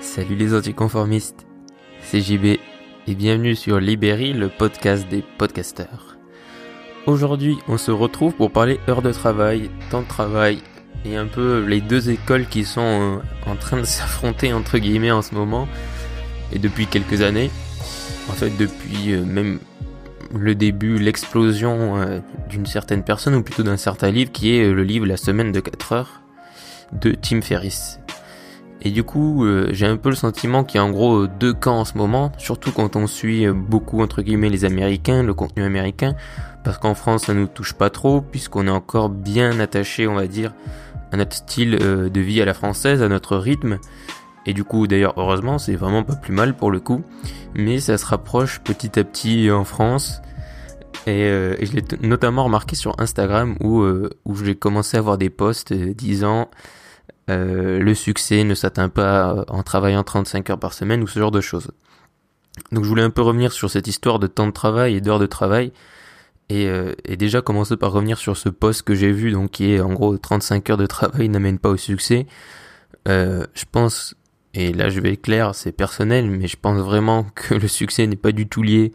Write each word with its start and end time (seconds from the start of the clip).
Salut 0.00 0.36
les 0.36 0.54
anticonformistes, 0.54 1.44
c'est 2.00 2.20
JB 2.20 2.44
et 3.08 3.14
bienvenue 3.16 3.56
sur 3.56 3.80
Libéry, 3.80 4.32
le 4.32 4.48
podcast 4.48 5.08
des 5.08 5.24
podcasteurs. 5.38 6.16
Aujourd'hui, 7.06 7.58
on 7.66 7.78
se 7.78 7.90
retrouve 7.90 8.32
pour 8.32 8.52
parler 8.52 8.78
heures 8.88 9.02
de 9.02 9.10
travail, 9.10 9.70
temps 9.90 10.02
de 10.02 10.06
travail 10.06 10.62
et 11.04 11.16
un 11.16 11.26
peu 11.26 11.64
les 11.64 11.80
deux 11.80 12.10
écoles 12.10 12.46
qui 12.46 12.64
sont 12.64 12.80
euh, 12.80 13.50
en 13.50 13.56
train 13.56 13.78
de 13.78 13.84
s'affronter 13.84 14.52
entre 14.52 14.78
guillemets 14.78 15.10
en 15.10 15.20
ce 15.20 15.34
moment 15.34 15.66
et 16.52 16.60
depuis 16.60 16.86
quelques 16.86 17.22
années. 17.22 17.50
En 18.28 18.34
fait, 18.34 18.56
depuis 18.56 19.14
euh, 19.14 19.24
même 19.24 19.58
le 20.32 20.54
début, 20.54 20.98
l'explosion 20.98 21.96
euh, 21.96 22.20
d'une 22.48 22.66
certaine 22.66 23.02
personne 23.02 23.34
ou 23.34 23.42
plutôt 23.42 23.64
d'un 23.64 23.76
certain 23.76 24.12
livre 24.12 24.30
qui 24.30 24.54
est 24.54 24.70
le 24.70 24.84
livre 24.84 25.06
La 25.06 25.16
semaine 25.16 25.50
de 25.50 25.58
4 25.58 25.92
heures 25.92 26.22
de 26.92 27.12
Tim 27.12 27.42
Ferriss. 27.42 27.98
Et 28.82 28.90
du 28.90 29.02
coup, 29.02 29.44
euh, 29.44 29.68
j'ai 29.72 29.86
un 29.86 29.96
peu 29.96 30.08
le 30.08 30.14
sentiment 30.14 30.62
qu'il 30.62 30.78
y 30.78 30.80
a 30.80 30.84
en 30.84 30.90
gros 30.90 31.26
deux 31.26 31.52
camps 31.52 31.80
en 31.80 31.84
ce 31.84 31.98
moment, 31.98 32.30
surtout 32.38 32.70
quand 32.70 32.94
on 32.94 33.06
suit 33.06 33.46
euh, 33.46 33.52
beaucoup 33.52 34.02
entre 34.02 34.22
guillemets 34.22 34.50
les 34.50 34.64
Américains, 34.64 35.22
le 35.22 35.34
contenu 35.34 35.64
américain, 35.64 36.14
parce 36.62 36.78
qu'en 36.78 36.94
France 36.94 37.24
ça 37.24 37.34
nous 37.34 37.48
touche 37.48 37.72
pas 37.72 37.90
trop, 37.90 38.20
puisqu'on 38.20 38.68
est 38.68 38.70
encore 38.70 39.08
bien 39.08 39.58
attaché, 39.58 40.06
on 40.06 40.14
va 40.14 40.28
dire, 40.28 40.54
à 41.10 41.16
notre 41.16 41.34
style 41.34 41.76
euh, 41.82 42.08
de 42.08 42.20
vie 42.20 42.40
à 42.40 42.44
la 42.44 42.54
française, 42.54 43.02
à 43.02 43.08
notre 43.08 43.36
rythme. 43.36 43.78
Et 44.46 44.54
du 44.54 44.62
coup, 44.62 44.86
d'ailleurs, 44.86 45.14
heureusement, 45.16 45.58
c'est 45.58 45.74
vraiment 45.74 46.04
pas 46.04 46.14
plus 46.14 46.32
mal 46.32 46.56
pour 46.56 46.70
le 46.70 46.78
coup, 46.78 47.02
mais 47.54 47.80
ça 47.80 47.98
se 47.98 48.06
rapproche 48.06 48.60
petit 48.60 48.98
à 48.98 49.04
petit 49.04 49.50
en 49.50 49.64
France. 49.64 50.22
Et, 51.06 51.22
et 51.22 51.66
je 51.66 51.72
l'ai 51.74 51.84
notamment 52.00 52.44
remarqué 52.44 52.74
sur 52.74 52.98
Instagram 52.98 53.56
où, 53.60 53.84
où 54.24 54.34
j'ai 54.36 54.54
commencé 54.54 54.96
à 54.96 55.00
avoir 55.00 55.18
des 55.18 55.28
posts 55.28 55.74
disant 55.74 56.48
euh, 57.28 57.78
le 57.78 57.94
succès 57.94 58.44
ne 58.44 58.54
s'atteint 58.54 58.88
pas 58.88 59.44
en 59.48 59.62
travaillant 59.62 60.02
35 60.02 60.50
heures 60.50 60.58
par 60.58 60.72
semaine 60.72 61.02
ou 61.02 61.06
ce 61.06 61.18
genre 61.18 61.30
de 61.30 61.40
choses. 61.40 61.70
Donc 62.72 62.84
je 62.84 62.88
voulais 62.88 63.02
un 63.02 63.10
peu 63.10 63.22
revenir 63.22 63.52
sur 63.52 63.70
cette 63.70 63.86
histoire 63.86 64.18
de 64.18 64.26
temps 64.26 64.46
de 64.46 64.52
travail 64.52 64.94
et 64.94 65.00
d'heures 65.00 65.18
de 65.18 65.26
travail 65.26 65.72
et, 66.48 66.66
euh, 66.66 66.94
déjà 67.16 67.42
commencer 67.42 67.76
par 67.76 67.92
revenir 67.92 68.18
sur 68.18 68.36
ce 68.36 68.48
poste 68.48 68.82
que 68.82 68.94
j'ai 68.94 69.12
vu 69.12 69.32
donc 69.32 69.50
qui 69.50 69.72
est 69.72 69.80
en 69.80 69.92
gros 69.92 70.16
35 70.16 70.70
heures 70.70 70.76
de 70.76 70.86
travail 70.86 71.28
n'amène 71.28 71.58
pas 71.58 71.68
au 71.70 71.76
succès. 71.76 72.26
Euh, 73.06 73.46
je 73.54 73.64
pense 73.70 74.14
et 74.54 74.72
là 74.72 74.88
je 74.88 75.00
vais 75.00 75.12
être 75.12 75.22
clair, 75.22 75.54
c'est 75.54 75.72
personnel, 75.72 76.30
mais 76.30 76.48
je 76.48 76.56
pense 76.60 76.78
vraiment 76.80 77.24
que 77.34 77.54
le 77.54 77.68
succès 77.68 78.06
n'est 78.06 78.16
pas 78.16 78.32
du 78.32 78.48
tout 78.48 78.62
lié 78.62 78.92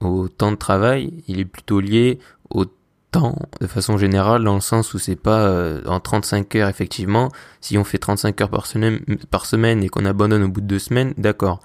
au 0.00 0.28
temps 0.28 0.52
de 0.52 0.56
travail, 0.56 1.12
il 1.28 1.40
est 1.40 1.44
plutôt 1.44 1.80
lié 1.80 2.18
au 2.50 2.66
temps 3.12 3.36
de 3.60 3.66
façon 3.68 3.96
générale 3.98 4.42
dans 4.42 4.54
le 4.54 4.60
sens 4.60 4.94
où 4.94 4.98
c'est 4.98 5.16
pas 5.16 5.46
euh, 5.46 5.82
en 5.86 6.00
35 6.00 6.56
heures 6.56 6.68
effectivement. 6.68 7.30
Si 7.60 7.78
on 7.78 7.84
fait 7.84 7.98
35 7.98 8.40
heures 8.40 8.50
par 8.50 8.66
semaine 8.66 9.00
par 9.30 9.46
semaine 9.46 9.84
et 9.84 9.88
qu'on 9.88 10.04
abandonne 10.04 10.42
au 10.42 10.48
bout 10.48 10.60
de 10.60 10.66
deux 10.66 10.80
semaines 10.80 11.14
d'accord. 11.16 11.60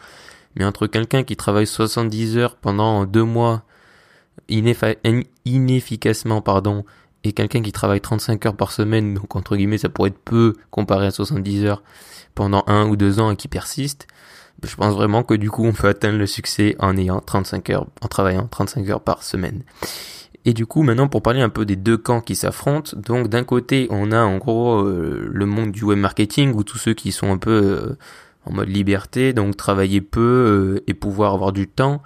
Mais 0.56 0.66
entre 0.66 0.88
quelqu'un 0.88 1.24
qui 1.24 1.36
travaille 1.36 1.68
70 1.68 2.38
heures 2.38 2.56
pendant 2.56 3.06
deux 3.06 3.24
mois 3.24 3.64
inefficacement 5.46 6.42
pardon 6.42 6.86
et 7.24 7.34
quelqu'un 7.34 7.62
qui 7.62 7.72
travaille 7.72 8.02
35 8.02 8.46
heures 8.46 8.56
par 8.56 8.72
semaine 8.72 9.16
donc 9.16 9.36
entre 9.36 9.56
guillemets 9.56 9.80
ça 9.80 9.90
pourrait 9.90 10.10
être 10.10 10.20
peu 10.20 10.54
comparé 10.70 11.08
à 11.08 11.12
70 11.12 11.66
heures 11.66 11.84
pendant 12.36 12.64
un 12.68 12.88
ou 12.88 12.96
deux 12.96 13.20
ans 13.20 13.32
et 13.32 13.36
qui 13.36 13.48
persiste 13.48 14.08
je 14.64 14.76
pense 14.76 14.94
vraiment 14.94 15.24
que 15.24 15.34
du 15.34 15.50
coup 15.50 15.66
on 15.66 15.74
peut 15.74 15.88
atteindre 15.88 16.18
le 16.18 16.28
succès 16.28 16.76
en 16.80 16.98
ayant 16.98 17.20
35 17.20 17.70
heures 17.72 17.88
en 18.02 18.08
travaillant 18.08 18.48
35 18.48 18.90
heures 18.90 19.02
par 19.02 19.24
semaine 19.24 19.64
et 20.46 20.54
du 20.54 20.66
coup, 20.66 20.82
maintenant, 20.82 21.10
pour 21.10 21.22
parler 21.22 21.42
un 21.42 21.50
peu 21.50 21.66
des 21.66 21.76
deux 21.76 21.98
camps 21.98 22.22
qui 22.22 22.36
s'affrontent, 22.36 22.96
donc 22.96 23.28
d'un 23.28 23.44
côté, 23.44 23.88
on 23.90 24.14
a 24.14 24.22
en 24.22 24.38
gros 24.38 24.80
euh, 24.80 25.28
le 25.30 25.46
monde 25.46 25.72
du 25.74 25.84
web 25.84 26.00
marketing, 26.00 26.54
où 26.54 26.64
tous 26.64 26.78
ceux 26.78 26.94
qui 26.94 27.12
sont 27.12 27.32
un 27.34 27.38
peu 27.38 27.52
euh, 27.52 27.98
en 28.46 28.54
mode 28.54 28.70
liberté, 28.70 29.34
donc 29.34 29.58
travailler 29.58 30.00
peu 30.00 30.22
euh, 30.22 30.84
et 30.88 30.94
pouvoir 30.94 31.34
avoir 31.34 31.52
du 31.52 31.68
temps 31.68 32.02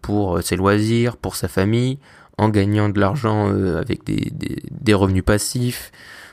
pour 0.00 0.40
ses 0.44 0.54
loisirs, 0.54 1.16
pour 1.16 1.34
sa 1.34 1.48
famille, 1.48 1.98
en 2.38 2.50
gagnant 2.50 2.88
de 2.88 3.00
l'argent 3.00 3.48
avec 3.48 4.04
des, 4.04 4.30
des, 4.70 4.94
revenus 4.94 5.24
passifs 5.24 5.90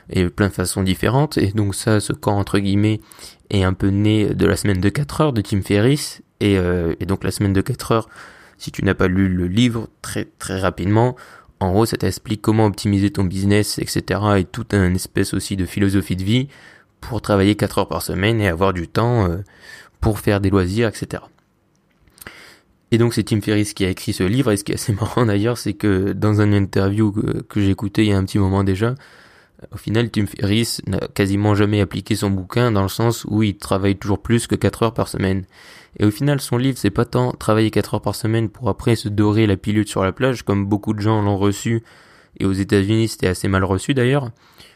et 0.08 0.28
plein 0.28 0.46
de 0.46 0.52
façons 0.52 0.84
différentes. 0.84 1.36
Et 1.36 1.48
donc 1.48 1.74
ça, 1.74 1.98
ce 1.98 2.12
camp, 2.12 2.38
entre 2.38 2.60
guillemets, 2.60 3.00
est 3.50 3.64
un 3.64 3.72
peu 3.72 3.88
né 3.88 4.32
de 4.32 4.46
la 4.46 4.54
semaine 4.54 4.80
de 4.80 4.88
4 4.88 5.20
heures 5.20 5.32
de 5.32 5.40
Tim 5.40 5.62
Ferriss. 5.62 6.22
Et, 6.38 6.54
et 6.54 7.06
donc 7.06 7.24
la 7.24 7.32
semaine 7.32 7.52
de 7.52 7.60
4 7.60 7.90
heures 7.90 8.08
si 8.58 8.70
tu 8.70 8.84
n'as 8.84 8.94
pas 8.94 9.08
lu 9.08 9.28
le 9.28 9.46
livre 9.46 9.88
très 10.02 10.26
très 10.38 10.58
rapidement, 10.58 11.16
en 11.60 11.72
gros 11.72 11.86
ça 11.86 11.96
t'explique 11.96 12.42
comment 12.42 12.66
optimiser 12.66 13.10
ton 13.10 13.24
business, 13.24 13.78
etc. 13.78 14.20
et 14.38 14.44
tout 14.44 14.66
un 14.72 14.94
espèce 14.94 15.34
aussi 15.34 15.56
de 15.56 15.66
philosophie 15.66 16.16
de 16.16 16.24
vie 16.24 16.48
pour 17.00 17.20
travailler 17.20 17.54
4 17.54 17.78
heures 17.78 17.88
par 17.88 18.02
semaine 18.02 18.40
et 18.40 18.48
avoir 18.48 18.72
du 18.72 18.88
temps 18.88 19.28
euh, 19.28 19.38
pour 20.00 20.18
faire 20.18 20.40
des 20.40 20.50
loisirs, 20.50 20.88
etc. 20.88 21.22
Et 22.90 22.98
donc 22.98 23.14
c'est 23.14 23.24
Tim 23.24 23.40
Ferriss 23.40 23.74
qui 23.74 23.84
a 23.84 23.90
écrit 23.90 24.12
ce 24.12 24.22
livre, 24.22 24.52
et 24.52 24.56
ce 24.56 24.64
qui 24.64 24.72
est 24.72 24.76
assez 24.76 24.92
marrant 25.00 25.26
d'ailleurs, 25.26 25.58
c'est 25.58 25.74
que 25.74 26.12
dans 26.12 26.40
une 26.40 26.54
interview 26.54 27.12
que, 27.12 27.42
que 27.42 27.60
j'ai 27.60 27.70
écouté 27.70 28.04
il 28.04 28.10
y 28.10 28.12
a 28.12 28.18
un 28.18 28.24
petit 28.24 28.38
moment 28.38 28.64
déjà, 28.64 28.94
au 29.72 29.76
final 29.76 30.10
Tim 30.10 30.26
Ferriss 30.26 30.82
n'a 30.86 31.00
quasiment 31.14 31.54
jamais 31.54 31.80
appliqué 31.80 32.14
son 32.14 32.30
bouquin 32.30 32.72
dans 32.72 32.82
le 32.82 32.88
sens 32.88 33.24
où 33.28 33.42
il 33.42 33.56
travaille 33.56 33.96
toujours 33.96 34.20
plus 34.20 34.46
que 34.46 34.54
4 34.54 34.82
heures 34.84 34.94
par 34.94 35.08
semaine. 35.08 35.44
Et 35.98 36.04
au 36.04 36.10
final, 36.10 36.40
son 36.40 36.56
livre, 36.56 36.76
c'est 36.78 36.90
pas 36.90 37.04
tant 37.04 37.32
travailler 37.32 37.70
4 37.70 37.94
heures 37.94 38.02
par 38.02 38.14
semaine 38.14 38.48
pour 38.48 38.68
après 38.68 38.96
se 38.96 39.08
dorer 39.08 39.46
la 39.46 39.56
pilule 39.56 39.86
sur 39.86 40.02
la 40.02 40.12
plage, 40.12 40.42
comme 40.42 40.66
beaucoup 40.66 40.92
de 40.92 41.00
gens 41.00 41.22
l'ont 41.22 41.38
reçu, 41.38 41.82
et 42.40 42.46
aux 42.46 42.52
États-Unis, 42.52 43.08
c'était 43.08 43.28
assez 43.28 43.48
mal 43.48 43.64
reçu 43.64 43.94
d'ailleurs. 43.94 44.30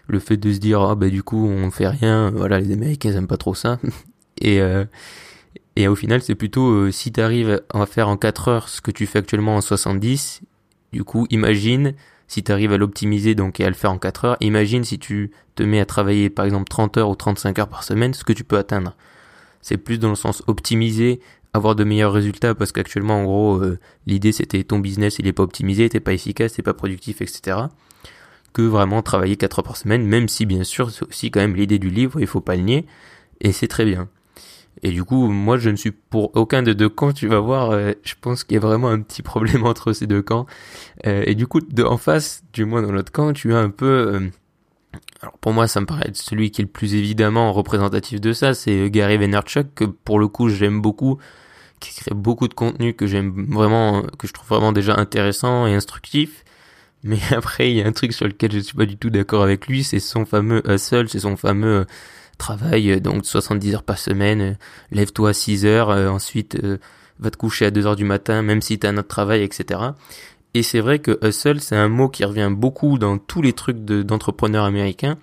Le 0.07 0.21
fait 0.21 0.37
de 0.37 0.53
se 0.53 0.59
dire, 0.59 0.81
ah 0.81 0.95
bah 0.95 1.09
du 1.09 1.23
coup, 1.23 1.47
on 1.47 1.71
fait 1.71 1.89
rien, 1.89 2.31
voilà, 2.31 2.61
les 2.61 2.73
Américains 2.73 3.13
aiment 3.13 3.27
pas 3.27 3.37
trop 3.37 3.55
ça. 3.55 3.79
et, 4.41 4.61
euh, 4.61 4.85
et 5.77 5.89
au 5.89 5.97
final, 5.97 6.23
c'est 6.23 6.37
plutôt, 6.37 6.71
euh, 6.71 6.91
si 6.93 7.13
t'arrives 7.13 7.63
à 7.75 7.87
faire 7.87 8.09
en 8.09 8.17
4 8.17 8.49
heures 8.49 8.69
ce 8.69 8.81
que 8.81 8.91
tu 8.91 9.07
fais 9.07 9.19
actuellement 9.19 9.57
en 9.57 9.61
70, 9.61 10.43
du 10.93 11.05
coup, 11.05 11.27
imagine, 11.31 11.95
si 12.29 12.45
tu 12.45 12.53
arrives 12.53 12.73
à 12.73 12.77
l'optimiser 12.77 13.35
donc 13.35 13.59
et 13.59 13.65
à 13.65 13.69
le 13.69 13.75
faire 13.75 13.91
en 13.91 13.99
4 13.99 14.25
heures, 14.25 14.37
imagine 14.41 14.85
si 14.85 14.99
tu 14.99 15.33
te 15.57 15.63
mets 15.63 15.81
à 15.81 15.87
travailler 15.87 16.31
par 16.31 16.45
exemple 16.45 16.69
30 16.69 16.99
heures 16.99 17.09
ou 17.11 17.17
35 17.17 17.59
heures 17.59 17.69
par 17.69 17.83
semaine, 17.83 18.15
ce 18.15 18.23
que 18.23 18.33
tu 18.33 18.45
peux 18.45 18.59
atteindre 18.59 18.95
c'est 19.61 19.77
plus 19.77 19.99
dans 19.99 20.11
le 20.11 20.15
sens 20.15 20.43
optimiser, 20.47 21.21
avoir 21.53 21.75
de 21.75 21.85
meilleurs 21.85 22.13
résultats 22.13 22.55
parce 22.55 22.73
qu'actuellement 22.73 23.21
en 23.21 23.25
gros 23.25 23.57
euh, 23.57 23.79
l'idée 24.07 24.33
c'était 24.33 24.63
ton 24.63 24.79
business 24.79 25.19
il 25.19 25.27
est 25.27 25.33
pas 25.33 25.43
optimisé, 25.43 25.89
t'es 25.89 26.01
pas 26.01 26.13
efficace, 26.13 26.53
t'es 26.53 26.63
pas 26.63 26.75
productif, 26.75 27.21
etc. 27.21 27.57
Que 28.53 28.63
vraiment 28.63 29.03
travailler 29.03 29.37
4 29.37 29.59
heures 29.59 29.65
par 29.65 29.77
semaine, 29.77 30.05
même 30.05 30.29
si 30.29 30.47
bien 30.47 30.65
sûr 30.65 30.91
c'est 30.91 31.05
aussi 31.07 31.31
quand 31.31 31.41
même 31.41 31.57
l'idée 31.57 31.79
du 31.79 31.91
livre, 31.91 32.21
il 32.21 32.27
faut 32.27 32.41
pas 32.41 32.57
le 32.57 32.63
nier, 32.63 32.87
et 33.41 33.53
c'est 33.53 33.69
très 33.69 33.85
bien. 33.85 34.09
Et 34.83 34.91
du 34.91 35.05
coup, 35.05 35.29
moi, 35.29 35.59
je 35.59 35.71
ne 35.71 35.77
suis 35.77 35.91
pour 35.91 36.35
aucun 36.37 36.63
des 36.63 36.75
deux 36.75 36.89
camps. 36.89 37.13
Tu 37.13 37.27
vas 37.27 37.41
voir, 37.41 37.71
euh, 37.71 37.93
je 38.03 38.15
pense 38.21 38.45
qu'il 38.45 38.55
y 38.55 38.59
a 38.59 38.61
vraiment 38.61 38.89
un 38.89 39.01
petit 39.01 39.23
problème 39.23 39.65
entre 39.67 39.93
ces 39.93 40.07
deux 40.07 40.23
camps. 40.23 40.47
Euh, 41.07 41.23
et 41.27 41.35
du 41.35 41.47
coup, 41.47 41.61
en 41.85 41.97
face, 41.97 42.43
du 42.53 42.65
moins 42.65 42.83
dans 42.83 42.93
l'autre 42.93 43.13
camp, 43.13 43.33
tu 43.33 43.55
as 43.55 43.59
un 43.59 43.71
peu 43.71 44.31
alors 45.21 45.37
pour 45.39 45.53
moi, 45.53 45.67
ça 45.67 45.81
me 45.81 45.87
paraît 45.87 46.09
être 46.09 46.17
celui 46.17 46.51
qui 46.51 46.63
est 46.63 46.65
le 46.65 46.71
plus 46.71 46.95
évidemment 46.95 47.53
représentatif 47.53 48.21
de 48.21 48.33
ça, 48.33 48.55
c'est 48.55 48.91
Gary 48.91 49.19
Vaynerchuk 49.19 49.75
que 49.75 49.85
pour 49.85 50.19
le 50.19 50.29
coup 50.29 50.49
j'aime 50.49 50.81
beaucoup, 50.81 51.19
qui 51.81 51.95
crée 51.95 52.15
beaucoup 52.15 52.49
de 52.49 52.55
contenu 52.55 52.95
que 52.95 53.07
j'aime 53.07 53.47
vraiment, 53.53 54.03
que 54.19 54.27
je 54.27 54.33
trouve 54.33 54.49
vraiment 54.49 54.73
déjà 54.73 54.97
intéressant 54.97 55.67
et 55.67 55.75
instructif. 55.75 56.45
Mais 57.05 57.19
après, 57.31 57.71
il 57.71 57.77
y 57.77 57.83
a 57.83 57.87
un 57.87 57.93
truc 57.93 58.13
sur 58.13 58.27
lequel 58.27 58.53
je 58.53 58.59
suis 58.61 58.77
pas 58.77 58.87
du 58.87 58.97
tout 58.97 59.11
d'accord 59.11 59.43
avec 59.43 59.67
lui, 59.67 59.85
c'est 59.85 60.01
son 60.01 60.25
fameux 60.25 60.63
hustle, 60.71 61.09
c'est 61.09 61.21
son 61.21 61.37
fameux 61.37 61.87
travail, 62.39 63.01
donc 63.01 63.27
70 63.27 63.75
heures 63.75 63.83
par 63.83 63.99
semaine, 63.99 64.57
lève-toi 64.91 65.31
à 65.31 65.33
6 65.33 65.67
heures, 65.67 65.91
euh, 65.91 66.09
ensuite 66.09 66.57
euh, 66.63 66.79
va 67.19 67.31
te 67.31 67.37
coucher 67.37 67.67
à 67.67 67.71
2 67.71 67.87
heures 67.87 67.97
du 67.97 68.05
matin, 68.05 68.43
même 68.43 68.63
si 68.63 68.79
t'as 68.79 68.91
un 68.91 68.97
autre 68.97 69.09
travail, 69.09 69.43
etc. 69.43 69.81
Et 70.55 70.63
c'est 70.63 70.81
vrai 70.81 70.99
que 70.99 71.19
hustle, 71.23 71.61
c'est 71.61 71.77
un 71.77 71.89
mot 71.89 72.09
qui 72.09 72.25
revient 72.25 72.51
beaucoup 72.51 72.99
dans 72.99 73.19
tous 73.19 73.43
les 73.43 73.53
trucs 73.53 73.85
d'entrepreneurs 73.85 74.65
américains. 74.65 75.19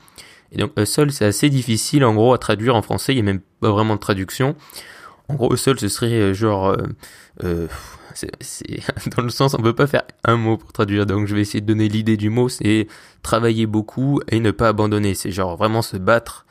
Et 0.52 0.58
donc 0.58 0.72
hustle, 0.78 1.12
c'est 1.12 1.26
assez 1.26 1.50
difficile 1.50 2.06
en 2.06 2.14
gros 2.14 2.34
à 2.34 2.38
traduire 2.38 2.76
en 2.76 2.82
français, 2.82 3.14
il 3.14 3.16
n'y 3.16 3.22
a 3.22 3.34
même 3.34 3.42
pas 3.60 3.72
vraiment 3.72 3.96
de 3.96 4.00
traduction. 4.00 4.56
En 5.28 5.36
gros, 5.36 5.54
hustle, 5.54 5.80
ce 5.80 5.88
serait 5.88 6.14
euh, 6.14 6.34
genre... 6.34 6.68
Euh, 6.68 6.78
euh 7.44 7.68
c'est 8.14 8.32
dans 9.18 9.24
le 9.24 9.30
sens, 9.30 9.56
on 9.56 9.62
peut 9.62 9.76
pas 9.76 9.88
faire 9.88 10.04
un 10.24 10.38
mot 10.38 10.56
pour 10.56 10.72
traduire, 10.72 11.06
donc 11.06 11.28
je 11.28 11.36
vais 11.36 11.42
essayer 11.42 11.60
de 11.60 11.66
donner 11.66 11.90
l'idée 11.90 12.16
du 12.16 12.30
mot, 12.30 12.48
c'est 12.48 12.88
travailler 13.24 13.66
beaucoup 13.66 14.22
et 14.30 14.40
ne 14.40 14.52
pas 14.52 14.70
abandonner. 14.70 15.16
C'est 15.16 15.32
genre 15.32 15.58
vraiment 15.58 15.82
se 15.82 15.98
battre 15.98 16.45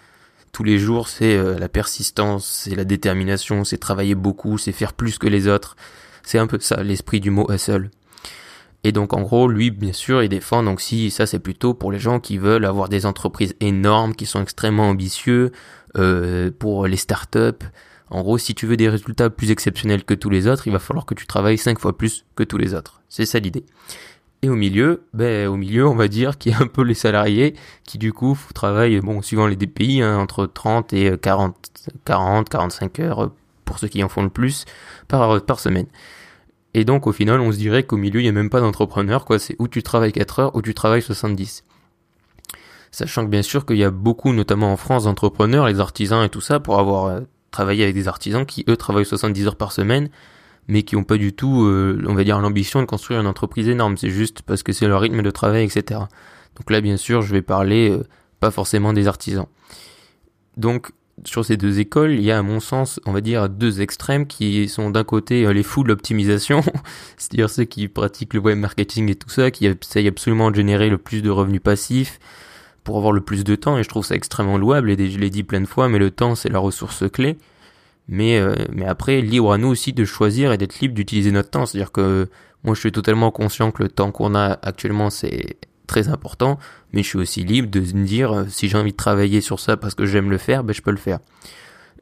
tous 0.54 0.62
les 0.62 0.78
jours, 0.78 1.08
c'est 1.08 1.36
euh, 1.36 1.58
la 1.58 1.68
persistance, 1.68 2.46
c'est 2.46 2.76
la 2.76 2.84
détermination, 2.84 3.64
c'est 3.64 3.76
travailler 3.76 4.14
beaucoup, 4.14 4.56
c'est 4.56 4.70
faire 4.70 4.92
plus 4.92 5.18
que 5.18 5.26
les 5.26 5.48
autres. 5.48 5.76
C'est 6.22 6.38
un 6.38 6.46
peu 6.46 6.58
ça 6.60 6.82
l'esprit 6.82 7.20
du 7.20 7.30
mot 7.30 7.46
hustle. 7.52 7.90
Et 8.84 8.92
donc 8.92 9.14
en 9.14 9.22
gros, 9.22 9.48
lui, 9.48 9.72
bien 9.72 9.92
sûr, 9.92 10.22
il 10.22 10.28
défend, 10.28 10.62
donc 10.62 10.80
si 10.80 11.10
ça 11.10 11.26
c'est 11.26 11.40
plutôt 11.40 11.74
pour 11.74 11.90
les 11.90 11.98
gens 11.98 12.20
qui 12.20 12.38
veulent 12.38 12.66
avoir 12.66 12.88
des 12.88 13.04
entreprises 13.04 13.56
énormes, 13.60 14.14
qui 14.14 14.26
sont 14.26 14.40
extrêmement 14.40 14.88
ambitieux, 14.88 15.50
euh, 15.96 16.52
pour 16.56 16.86
les 16.86 16.98
startups. 16.98 17.64
En 18.10 18.22
gros, 18.22 18.38
si 18.38 18.54
tu 18.54 18.66
veux 18.66 18.76
des 18.76 18.88
résultats 18.88 19.30
plus 19.30 19.50
exceptionnels 19.50 20.04
que 20.04 20.14
tous 20.14 20.30
les 20.30 20.46
autres, 20.46 20.68
il 20.68 20.72
va 20.72 20.78
falloir 20.78 21.04
que 21.04 21.14
tu 21.14 21.26
travailles 21.26 21.58
cinq 21.58 21.80
fois 21.80 21.98
plus 21.98 22.26
que 22.36 22.44
tous 22.44 22.58
les 22.58 22.74
autres. 22.74 23.02
C'est 23.08 23.26
ça 23.26 23.40
l'idée. 23.40 23.64
Et 24.44 24.50
au 24.50 24.56
milieu, 24.56 25.06
ben, 25.14 25.48
au 25.48 25.56
milieu, 25.56 25.88
on 25.88 25.94
va 25.94 26.06
dire 26.06 26.36
qu'il 26.36 26.52
y 26.52 26.54
a 26.54 26.58
un 26.60 26.66
peu 26.66 26.82
les 26.82 26.92
salariés 26.92 27.54
qui, 27.84 27.96
du 27.96 28.12
coup, 28.12 28.38
travaillent, 28.54 29.00
bon, 29.00 29.22
suivant 29.22 29.46
les 29.46 29.56
DPI, 29.56 30.02
hein, 30.02 30.18
entre 30.18 30.44
30 30.44 30.92
et 30.92 31.16
40, 31.16 31.56
40, 32.04 32.50
45 32.50 33.00
heures 33.00 33.30
pour 33.64 33.78
ceux 33.78 33.88
qui 33.88 34.04
en 34.04 34.10
font 34.10 34.22
le 34.22 34.28
plus 34.28 34.66
par, 35.08 35.42
par 35.46 35.60
semaine. 35.60 35.86
Et 36.74 36.84
donc, 36.84 37.06
au 37.06 37.12
final, 37.12 37.40
on 37.40 37.52
se 37.52 37.56
dirait 37.56 37.84
qu'au 37.84 37.96
milieu, 37.96 38.20
il 38.20 38.24
n'y 38.24 38.28
a 38.28 38.32
même 38.32 38.50
pas 38.50 38.60
d'entrepreneur, 38.60 39.24
quoi. 39.24 39.38
C'est 39.38 39.56
où 39.58 39.66
tu 39.66 39.82
travailles 39.82 40.12
4 40.12 40.38
heures, 40.40 40.54
ou 40.54 40.60
tu 40.60 40.74
travailles 40.74 41.00
70. 41.00 41.64
Sachant 42.90 43.24
que 43.24 43.30
bien 43.30 43.40
sûr 43.40 43.64
qu'il 43.64 43.78
y 43.78 43.84
a 43.84 43.90
beaucoup, 43.90 44.34
notamment 44.34 44.70
en 44.70 44.76
France, 44.76 45.04
d'entrepreneurs, 45.04 45.68
les 45.68 45.80
artisans 45.80 46.22
et 46.22 46.28
tout 46.28 46.42
ça, 46.42 46.60
pour 46.60 46.78
avoir 46.78 47.06
euh, 47.06 47.20
travaillé 47.50 47.82
avec 47.82 47.94
des 47.94 48.08
artisans 48.08 48.44
qui, 48.44 48.62
eux, 48.68 48.76
travaillent 48.76 49.06
70 49.06 49.46
heures 49.46 49.56
par 49.56 49.72
semaine, 49.72 50.10
mais 50.68 50.82
qui 50.82 50.96
n'ont 50.96 51.04
pas 51.04 51.16
du 51.16 51.32
tout, 51.32 51.64
euh, 51.64 52.02
on 52.06 52.14
va 52.14 52.24
dire, 52.24 52.40
l'ambition 52.40 52.80
de 52.80 52.86
construire 52.86 53.20
une 53.20 53.26
entreprise 53.26 53.68
énorme. 53.68 53.96
C'est 53.96 54.10
juste 54.10 54.42
parce 54.42 54.62
que 54.62 54.72
c'est 54.72 54.88
leur 54.88 55.00
rythme 55.00 55.22
de 55.22 55.30
travail, 55.30 55.64
etc. 55.64 56.00
Donc 56.56 56.70
là, 56.70 56.80
bien 56.80 56.96
sûr, 56.96 57.22
je 57.22 57.32
vais 57.32 57.42
parler 57.42 57.90
euh, 57.90 58.04
pas 58.40 58.50
forcément 58.50 58.92
des 58.92 59.06
artisans. 59.06 59.46
Donc, 60.56 60.90
sur 61.24 61.44
ces 61.44 61.56
deux 61.56 61.78
écoles, 61.78 62.12
il 62.12 62.22
y 62.22 62.30
a 62.30 62.38
à 62.38 62.42
mon 62.42 62.60
sens, 62.60 63.00
on 63.06 63.12
va 63.12 63.20
dire, 63.20 63.48
deux 63.48 63.80
extrêmes 63.80 64.26
qui 64.26 64.68
sont 64.68 64.90
d'un 64.90 65.04
côté 65.04 65.46
euh, 65.46 65.52
les 65.52 65.62
fous 65.62 65.82
de 65.82 65.88
l'optimisation, 65.88 66.62
c'est-à-dire 67.16 67.50
ceux 67.50 67.64
qui 67.64 67.88
pratiquent 67.88 68.34
le 68.34 68.40
web 68.40 68.58
marketing 68.58 69.10
et 69.10 69.14
tout 69.14 69.30
ça, 69.30 69.50
qui 69.50 69.66
essayent 69.66 70.08
absolument 70.08 70.50
de 70.50 70.56
générer 70.56 70.88
le 70.88 70.98
plus 70.98 71.22
de 71.22 71.30
revenus 71.30 71.62
passifs 71.62 72.18
pour 72.82 72.96
avoir 72.98 73.12
le 73.12 73.20
plus 73.20 73.44
de 73.44 73.54
temps, 73.54 73.78
et 73.78 73.82
je 73.82 73.88
trouve 73.88 74.04
ça 74.04 74.14
extrêmement 74.14 74.58
louable, 74.58 74.90
et 74.90 75.10
je 75.10 75.18
l'ai 75.18 75.30
dit 75.30 75.42
plein 75.42 75.60
de 75.60 75.66
fois, 75.66 75.88
mais 75.88 75.98
le 75.98 76.10
temps 76.10 76.34
c'est 76.34 76.50
la 76.50 76.58
ressource 76.58 77.04
clé. 77.10 77.38
Mais, 78.08 78.38
euh, 78.38 78.54
mais 78.72 78.84
après, 78.84 79.20
libre 79.20 79.52
à 79.52 79.58
nous 79.58 79.68
aussi 79.68 79.92
de 79.92 80.04
choisir 80.04 80.52
et 80.52 80.58
d'être 80.58 80.80
libre 80.80 80.94
d'utiliser 80.94 81.32
notre 81.32 81.50
temps. 81.50 81.66
C'est-à-dire 81.66 81.92
que 81.92 82.28
moi, 82.62 82.74
je 82.74 82.80
suis 82.80 82.92
totalement 82.92 83.30
conscient 83.30 83.70
que 83.70 83.82
le 83.82 83.88
temps 83.88 84.10
qu'on 84.10 84.34
a 84.34 84.58
actuellement, 84.62 85.10
c'est 85.10 85.56
très 85.86 86.08
important, 86.08 86.58
mais 86.92 87.02
je 87.02 87.08
suis 87.08 87.18
aussi 87.18 87.44
libre 87.44 87.70
de 87.70 87.80
me 87.80 88.04
dire 88.04 88.32
euh, 88.32 88.44
si 88.48 88.68
j'ai 88.68 88.78
envie 88.78 88.92
de 88.92 88.96
travailler 88.96 89.40
sur 89.40 89.60
ça 89.60 89.76
parce 89.76 89.94
que 89.94 90.06
j'aime 90.06 90.30
le 90.30 90.38
faire, 90.38 90.64
ben 90.64 90.72
je 90.72 90.82
peux 90.82 90.90
le 90.90 90.96
faire. 90.96 91.18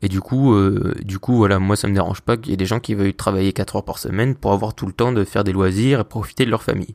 Et 0.02 0.08
du 0.08 0.20
coup, 0.20 0.54
euh, 0.54 0.94
du 1.02 1.18
coup, 1.18 1.36
voilà, 1.36 1.58
moi 1.58 1.76
ça 1.76 1.88
me 1.88 1.94
dérange 1.94 2.20
pas 2.20 2.36
qu'il 2.36 2.50
y 2.50 2.54
ait 2.54 2.56
des 2.56 2.66
gens 2.66 2.80
qui 2.80 2.94
veuillent 2.94 3.14
travailler 3.14 3.52
4 3.52 3.76
heures 3.76 3.84
par 3.84 3.98
semaine 3.98 4.34
pour 4.34 4.52
avoir 4.52 4.74
tout 4.74 4.86
le 4.86 4.92
temps 4.92 5.12
de 5.12 5.24
faire 5.24 5.44
des 5.44 5.52
loisirs 5.52 6.00
et 6.00 6.04
profiter 6.04 6.44
de 6.44 6.50
leur 6.50 6.62
famille. 6.62 6.94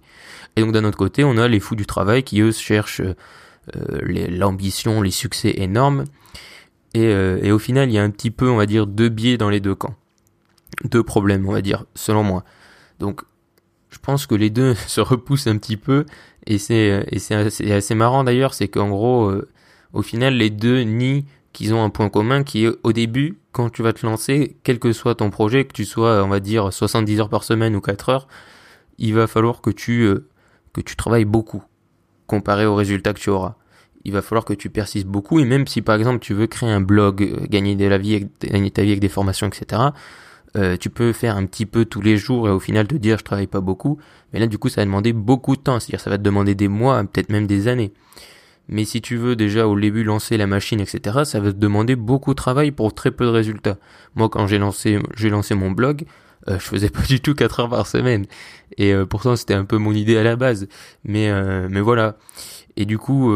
Et 0.55 0.61
donc 0.61 0.71
d'un 0.71 0.83
autre 0.83 0.97
côté, 0.97 1.23
on 1.23 1.37
a 1.37 1.47
les 1.47 1.59
fous 1.59 1.75
du 1.75 1.85
travail 1.85 2.23
qui 2.23 2.41
eux 2.41 2.51
cherchent 2.51 3.01
l'ambition, 4.03 5.01
les 5.01 5.11
succès 5.11 5.53
énormes 5.57 6.05
euh, 6.95 7.39
et, 7.41 7.51
au 7.51 7.59
final, 7.59 7.89
il 7.89 7.93
y 7.93 7.97
a 7.97 8.03
un 8.03 8.09
petit 8.09 8.31
peu, 8.31 8.49
on 8.49 8.57
va 8.57 8.65
dire, 8.65 8.87
deux 8.87 9.09
biais 9.09 9.37
dans 9.37 9.49
les 9.49 9.59
deux 9.59 9.75
camps. 9.75 9.95
Deux 10.83 11.03
problèmes, 11.03 11.47
on 11.47 11.51
va 11.51 11.61
dire, 11.61 11.85
selon 11.95 12.23
moi. 12.23 12.43
Donc, 12.99 13.21
je 13.89 13.99
pense 13.99 14.25
que 14.25 14.35
les 14.35 14.49
deux 14.49 14.73
se 14.87 15.01
repoussent 15.01 15.47
un 15.47 15.57
petit 15.57 15.77
peu. 15.77 16.05
Et 16.45 16.57
c'est, 16.57 17.05
c'est 17.19 17.71
assez, 17.71 17.95
marrant 17.95 18.23
d'ailleurs, 18.23 18.53
c'est 18.53 18.67
qu'en 18.67 18.89
gros, 18.89 19.29
euh, 19.29 19.49
au 19.93 20.01
final, 20.01 20.35
les 20.35 20.49
deux 20.49 20.81
nient 20.81 21.25
qu'ils 21.51 21.73
ont 21.73 21.83
un 21.83 21.89
point 21.89 22.09
commun 22.09 22.43
qui 22.43 22.65
est 22.65 22.71
au 22.83 22.93
début, 22.93 23.39
quand 23.51 23.69
tu 23.69 23.81
vas 23.81 23.91
te 23.91 24.05
lancer, 24.05 24.57
quel 24.63 24.79
que 24.79 24.93
soit 24.93 25.15
ton 25.15 25.29
projet, 25.29 25.65
que 25.65 25.73
tu 25.73 25.85
sois, 25.85 26.23
on 26.23 26.27
va 26.27 26.39
dire, 26.39 26.71
70 26.71 27.19
heures 27.19 27.29
par 27.29 27.43
semaine 27.43 27.75
ou 27.75 27.81
4 27.81 28.09
heures, 28.09 28.27
il 28.99 29.13
va 29.13 29.27
falloir 29.27 29.61
que 29.61 29.71
tu, 29.71 30.03
euh, 30.03 30.29
que 30.73 30.81
tu 30.81 30.95
travailles 30.95 31.25
beaucoup 31.25 31.63
comparé 32.27 32.65
aux 32.65 32.75
résultats 32.75 33.13
que 33.13 33.19
tu 33.19 33.29
auras 33.29 33.55
il 34.07 34.13
va 34.13 34.21
falloir 34.21 34.45
que 34.45 34.53
tu 34.53 34.69
persistes 34.69 35.05
beaucoup. 35.05 35.39
Et 35.39 35.45
même 35.45 35.67
si 35.67 35.81
par 35.81 35.95
exemple 35.95 36.19
tu 36.19 36.33
veux 36.33 36.47
créer 36.47 36.69
un 36.69 36.79
blog, 36.79 37.21
euh, 37.21 37.45
gagner 37.47 37.75
de 37.75 37.85
la 37.85 37.97
vie, 37.97 38.27
gagner 38.41 38.71
ta 38.71 38.81
vie 38.81 38.91
avec 38.91 39.01
des 39.01 39.09
formations, 39.09 39.47
etc. 39.47 39.81
Euh, 40.55 40.77
tu 40.77 40.89
peux 40.89 41.11
faire 41.11 41.35
un 41.35 41.45
petit 41.45 41.65
peu 41.65 41.83
tous 41.83 42.01
les 42.01 42.15
jours 42.15 42.47
et 42.47 42.51
au 42.51 42.59
final 42.59 42.87
te 42.87 42.95
dire 42.95 43.17
je 43.19 43.25
travaille 43.25 43.47
pas 43.47 43.59
beaucoup. 43.59 43.99
Mais 44.31 44.39
là 44.39 44.47
du 44.47 44.57
coup 44.57 44.69
ça 44.69 44.81
va 44.81 44.85
demander 44.85 45.11
beaucoup 45.11 45.57
de 45.57 45.61
temps. 45.61 45.79
C'est-à-dire 45.81 45.99
ça 45.99 46.09
va 46.09 46.17
te 46.17 46.23
demander 46.23 46.55
des 46.55 46.69
mois, 46.69 47.03
peut-être 47.03 47.29
même 47.29 47.47
des 47.47 47.67
années. 47.67 47.93
Mais 48.69 48.85
si 48.85 49.01
tu 49.01 49.17
veux 49.17 49.35
déjà 49.35 49.67
au 49.67 49.77
début 49.77 50.03
lancer 50.03 50.37
la 50.37 50.47
machine, 50.47 50.79
etc., 50.79 51.19
ça 51.25 51.39
va 51.41 51.51
te 51.51 51.57
demander 51.57 51.95
beaucoup 51.97 52.31
de 52.31 52.37
travail 52.37 52.71
pour 52.71 52.93
très 52.93 53.11
peu 53.11 53.25
de 53.25 53.29
résultats. 53.29 53.77
Moi, 54.15 54.29
quand 54.29 54.47
j'ai 54.47 54.57
lancé, 54.57 54.99
j'ai 55.15 55.29
lancé 55.29 55.55
mon 55.55 55.71
blog, 55.71 56.03
euh, 56.49 56.59
je 56.59 56.65
faisais 56.65 56.89
pas 56.97 57.03
du 57.03 57.19
tout 57.21 57.33
4 57.33 57.61
heures 57.61 57.69
par 57.69 57.87
semaine. 57.87 58.25
Et 58.77 58.93
pourtant, 59.09 59.35
c'était 59.35 59.53
un 59.53 59.63
peu 59.65 59.77
mon 59.77 59.93
idée 59.93 60.17
à 60.17 60.23
la 60.23 60.35
base. 60.35 60.67
Mais, 61.05 61.31
mais 61.69 61.79
voilà. 61.79 62.17
Et 62.75 62.85
du 62.85 62.97
coup, 62.97 63.33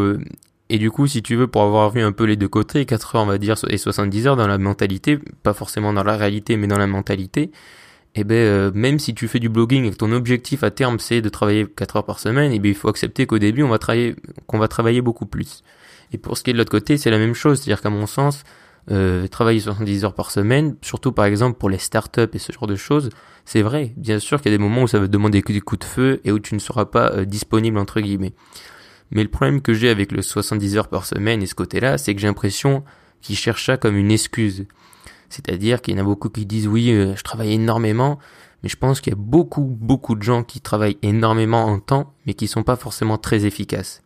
et 0.73 0.77
du 0.77 0.89
coup, 0.89 1.06
si 1.06 1.21
tu 1.21 1.35
veux, 1.35 1.47
pour 1.47 1.63
avoir 1.63 1.89
vu 1.89 2.01
un 2.01 2.13
peu 2.13 2.23
les 2.23 2.38
deux 2.38 2.47
côtés, 2.47 2.85
4 2.85 3.15
heures, 3.18 3.23
on 3.23 3.25
va 3.25 3.38
dire, 3.38 3.56
et 3.68 3.77
70 3.77 4.27
heures 4.27 4.35
dans 4.38 4.47
la 4.47 4.57
mentalité, 4.57 5.19
pas 5.44 5.53
forcément 5.53 5.91
dans 5.91 6.03
la 6.03 6.15
réalité, 6.15 6.56
mais 6.56 6.68
dans 6.68 6.77
la 6.77 6.88
mentalité, 6.88 7.51
eh 8.15 8.23
ben, 8.23 8.35
euh, 8.35 8.71
même 8.73 8.97
si 8.97 9.13
tu 9.13 9.27
fais 9.27 9.39
du 9.39 9.50
blogging 9.50 9.83
et 9.83 9.91
que 9.91 9.97
ton 9.97 10.13
objectif 10.13 10.63
à 10.63 10.71
terme 10.71 10.97
c'est 11.00 11.21
de 11.21 11.27
travailler 11.27 11.68
4 11.68 11.97
heures 11.97 12.06
par 12.06 12.19
semaine, 12.19 12.53
eh 12.53 12.59
ben, 12.59 12.69
il 12.69 12.75
faut 12.75 12.88
accepter 12.88 13.25
qu'au 13.25 13.38
début, 13.38 13.63
on 13.63 13.68
va 13.68 13.79
travailler, 13.79 14.15
qu'on 14.47 14.59
va 14.59 14.69
travailler 14.69 15.01
beaucoup 15.01 15.25
plus. 15.25 15.62
Et 16.13 16.18
pour 16.18 16.38
ce 16.38 16.44
qui 16.44 16.51
est 16.51 16.53
de 16.53 16.57
l'autre 16.57 16.71
côté, 16.71 16.97
c'est 16.97 17.12
la 17.12 17.17
même 17.17 17.33
chose. 17.33 17.59
C'est-à-dire 17.59 17.81
qu'à 17.81 17.89
mon 17.89 18.07
sens, 18.07 18.45
euh, 18.91 19.27
travailler 19.27 19.59
70 19.59 20.06
heures 20.06 20.13
par 20.13 20.31
semaine, 20.31 20.77
surtout 20.81 21.12
par 21.12 21.25
exemple 21.25 21.57
pour 21.57 21.69
les 21.69 21.79
startups 21.79 22.21
et 22.33 22.39
ce 22.39 22.53
genre 22.53 22.67
de 22.67 22.77
choses, 22.77 23.09
c'est 23.44 23.62
vrai. 23.62 23.94
Bien 23.97 24.19
sûr 24.19 24.41
qu'il 24.41 24.53
y 24.53 24.56
a 24.56 24.57
des 24.57 24.63
moments 24.63 24.83
où 24.83 24.88
ça 24.88 25.00
va 25.00 25.07
te 25.07 25.12
demander 25.12 25.41
des 25.41 25.59
coups 25.59 25.79
de 25.79 25.85
feu 25.85 26.21
et 26.24 26.31
où 26.31 26.39
tu 26.39 26.56
ne 26.56 26.59
seras 26.59 26.85
pas 26.85 27.12
euh, 27.12 27.25
disponible 27.25 27.77
entre 27.77 28.00
guillemets. 28.00 28.33
Mais 29.11 29.23
le 29.23 29.29
problème 29.29 29.61
que 29.61 29.73
j'ai 29.73 29.89
avec 29.89 30.11
le 30.11 30.21
70 30.21 30.77
heures 30.77 30.87
par 30.87 31.05
semaine 31.05 31.43
et 31.43 31.45
ce 31.45 31.55
côté-là, 31.55 31.97
c'est 31.97 32.15
que 32.15 32.21
j'ai 32.21 32.27
l'impression 32.27 32.83
qu'ils 33.21 33.37
cherchent 33.37 33.65
ça 33.65 33.77
comme 33.77 33.97
une 33.97 34.11
excuse. 34.11 34.65
C'est-à-dire 35.29 35.81
qu'il 35.81 35.95
y 35.95 35.97
en 35.97 36.01
a 36.01 36.05
beaucoup 36.05 36.29
qui 36.29 36.45
disent 36.45 36.67
oui, 36.67 36.91
euh, 36.91 37.15
je 37.15 37.23
travaille 37.23 37.53
énormément, 37.53 38.19
mais 38.63 38.69
je 38.69 38.77
pense 38.77 39.01
qu'il 39.01 39.11
y 39.11 39.15
a 39.15 39.19
beaucoup, 39.19 39.77
beaucoup 39.79 40.15
de 40.15 40.23
gens 40.23 40.43
qui 40.43 40.61
travaillent 40.61 40.97
énormément 41.01 41.65
en 41.65 41.79
temps, 41.79 42.13
mais 42.25 42.33
qui 42.33 42.47
sont 42.47 42.63
pas 42.63 42.75
forcément 42.75 43.17
très 43.17 43.45
efficaces. 43.45 44.01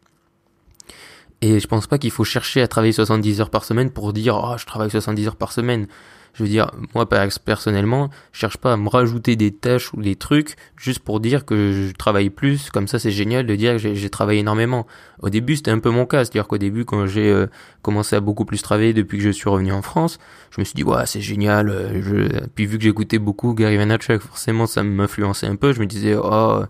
Et 1.42 1.60
je 1.60 1.68
pense 1.68 1.88
pas 1.88 1.98
qu'il 1.98 2.12
faut 2.12 2.24
chercher 2.24 2.62
à 2.62 2.68
travailler 2.68 2.94
70 2.94 3.42
heures 3.42 3.50
par 3.50 3.66
semaine 3.66 3.92
pour 3.92 4.14
dire, 4.14 4.40
oh, 4.42 4.56
je 4.58 4.66
travaille 4.66 4.90
70 4.90 5.28
heures 5.28 5.36
par 5.36 5.52
semaine. 5.52 5.88
Je 6.36 6.44
veux 6.44 6.50
dire, 6.50 6.70
moi 6.94 7.08
personnellement, 7.08 8.10
je 8.34 8.40
cherche 8.40 8.58
pas 8.58 8.74
à 8.74 8.78
me 8.78 8.90
rajouter 8.90 9.38
des 9.38 9.52
tâches 9.52 9.94
ou 9.94 10.02
des 10.02 10.18
trucs 10.18 10.58
juste 10.76 11.00
pour 11.00 11.22
dire 11.22 11.46
que 11.46 11.72
je 11.72 11.94
travaille 11.94 12.30
plus. 12.30 12.70
Comme 12.70 12.90
ça, 12.90 13.00
c'est 13.00 13.12
génial 13.12 13.46
de 13.46 13.56
dire 13.56 13.78
que 13.78 13.94
j'ai 13.94 14.10
travaillé 14.10 14.42
énormément. 14.42 14.86
Au 15.22 15.30
début, 15.30 15.56
c'était 15.56 15.72
un 15.72 15.80
peu 15.80 15.90
mon 15.90 16.06
cas, 16.06 16.26
c'est-à-dire 16.26 16.48
qu'au 16.48 16.58
début, 16.58 16.84
quand 16.84 17.08
j'ai 17.08 17.32
euh, 17.32 17.48
commencé 17.82 18.18
à 18.18 18.20
beaucoup 18.20 18.44
plus 18.44 18.62
travailler 18.62 18.92
depuis 18.92 19.18
que 19.18 19.24
je 19.24 19.30
suis 19.30 19.50
revenu 19.50 19.72
en 19.72 19.82
France, 19.82 20.20
je 20.52 20.60
me 20.60 20.66
suis 20.66 20.76
dit 20.76 20.84
ouais, 20.84 21.06
c'est 21.06 21.22
génial. 21.22 21.70
Euh. 21.70 22.42
Puis 22.54 22.66
vu 22.66 22.78
que 22.78 22.84
j'écoutais 22.84 23.18
beaucoup 23.18 23.54
Gary 23.54 23.78
Vaynerchuk, 23.78 24.22
forcément, 24.22 24.68
ça 24.68 24.84
m'influençait 24.84 25.48
un 25.48 25.56
peu. 25.56 25.72
Je 25.72 25.80
me 25.80 25.86
disais 25.86 26.16
oh 26.22 26.64